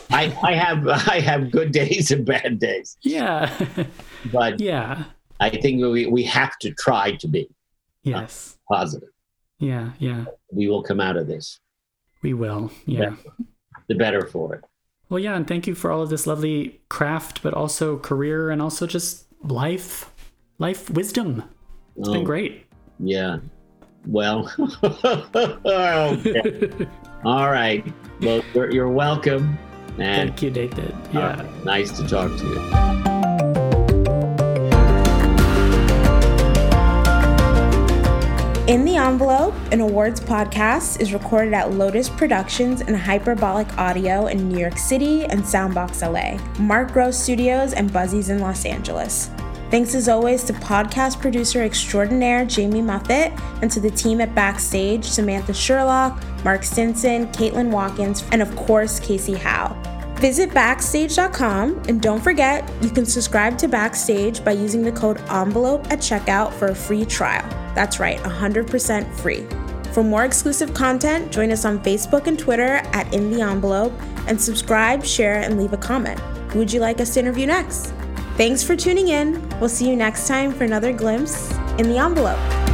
[0.09, 3.51] I I have I have good days and bad days, Yeah.
[4.31, 5.05] but yeah.
[5.39, 8.57] I think we we have to try to be uh, Yes.
[8.71, 9.09] positive.
[9.59, 9.91] Yeah.
[9.99, 10.25] Yeah.
[10.51, 11.59] We will come out of this
[12.21, 12.71] We will.
[12.85, 13.15] Yeah.
[13.87, 14.63] the better for it.
[15.09, 15.35] Well, yeah.
[15.35, 19.25] And thank you for all of this lovely craft, but also career and also just
[19.41, 20.11] life,
[20.59, 21.43] life wisdom.
[21.95, 22.65] It's Oh, been great.
[22.99, 23.37] Yeah.
[24.09, 24.49] Well,
[24.83, 26.87] okay.
[27.25, 27.83] all right.
[28.21, 29.57] Well, you're, you're welcome,
[29.99, 30.91] and Thank you, Nathan.
[30.91, 31.45] uh, Yeah.
[31.65, 33.77] nice to talk to you.
[38.67, 44.49] In the Envelope, an awards podcast, is recorded at Lotus Productions and Hyperbolic Audio in
[44.49, 49.29] New York City and Soundbox LA, Mark Gross Studios, and Buzzy's in Los Angeles.
[49.69, 55.03] Thanks as always to podcast producer extraordinaire Jamie Muffett and to the team at Backstage
[55.03, 59.75] Samantha Sherlock, Mark Stinson, Caitlin Watkins, and of course Casey Howe.
[60.19, 65.91] Visit Backstage.com and don't forget you can subscribe to Backstage by using the code ENVELOPE
[65.91, 67.47] at checkout for a free trial.
[67.75, 69.45] That's right, 100% free.
[69.91, 73.93] For more exclusive content, join us on Facebook and Twitter at In the Envelope
[74.27, 76.19] and subscribe, share, and leave a comment.
[76.51, 77.93] Who would you like us to interview next?
[78.37, 79.41] Thanks for tuning in.
[79.59, 82.66] We'll see you next time for another glimpse in the envelope.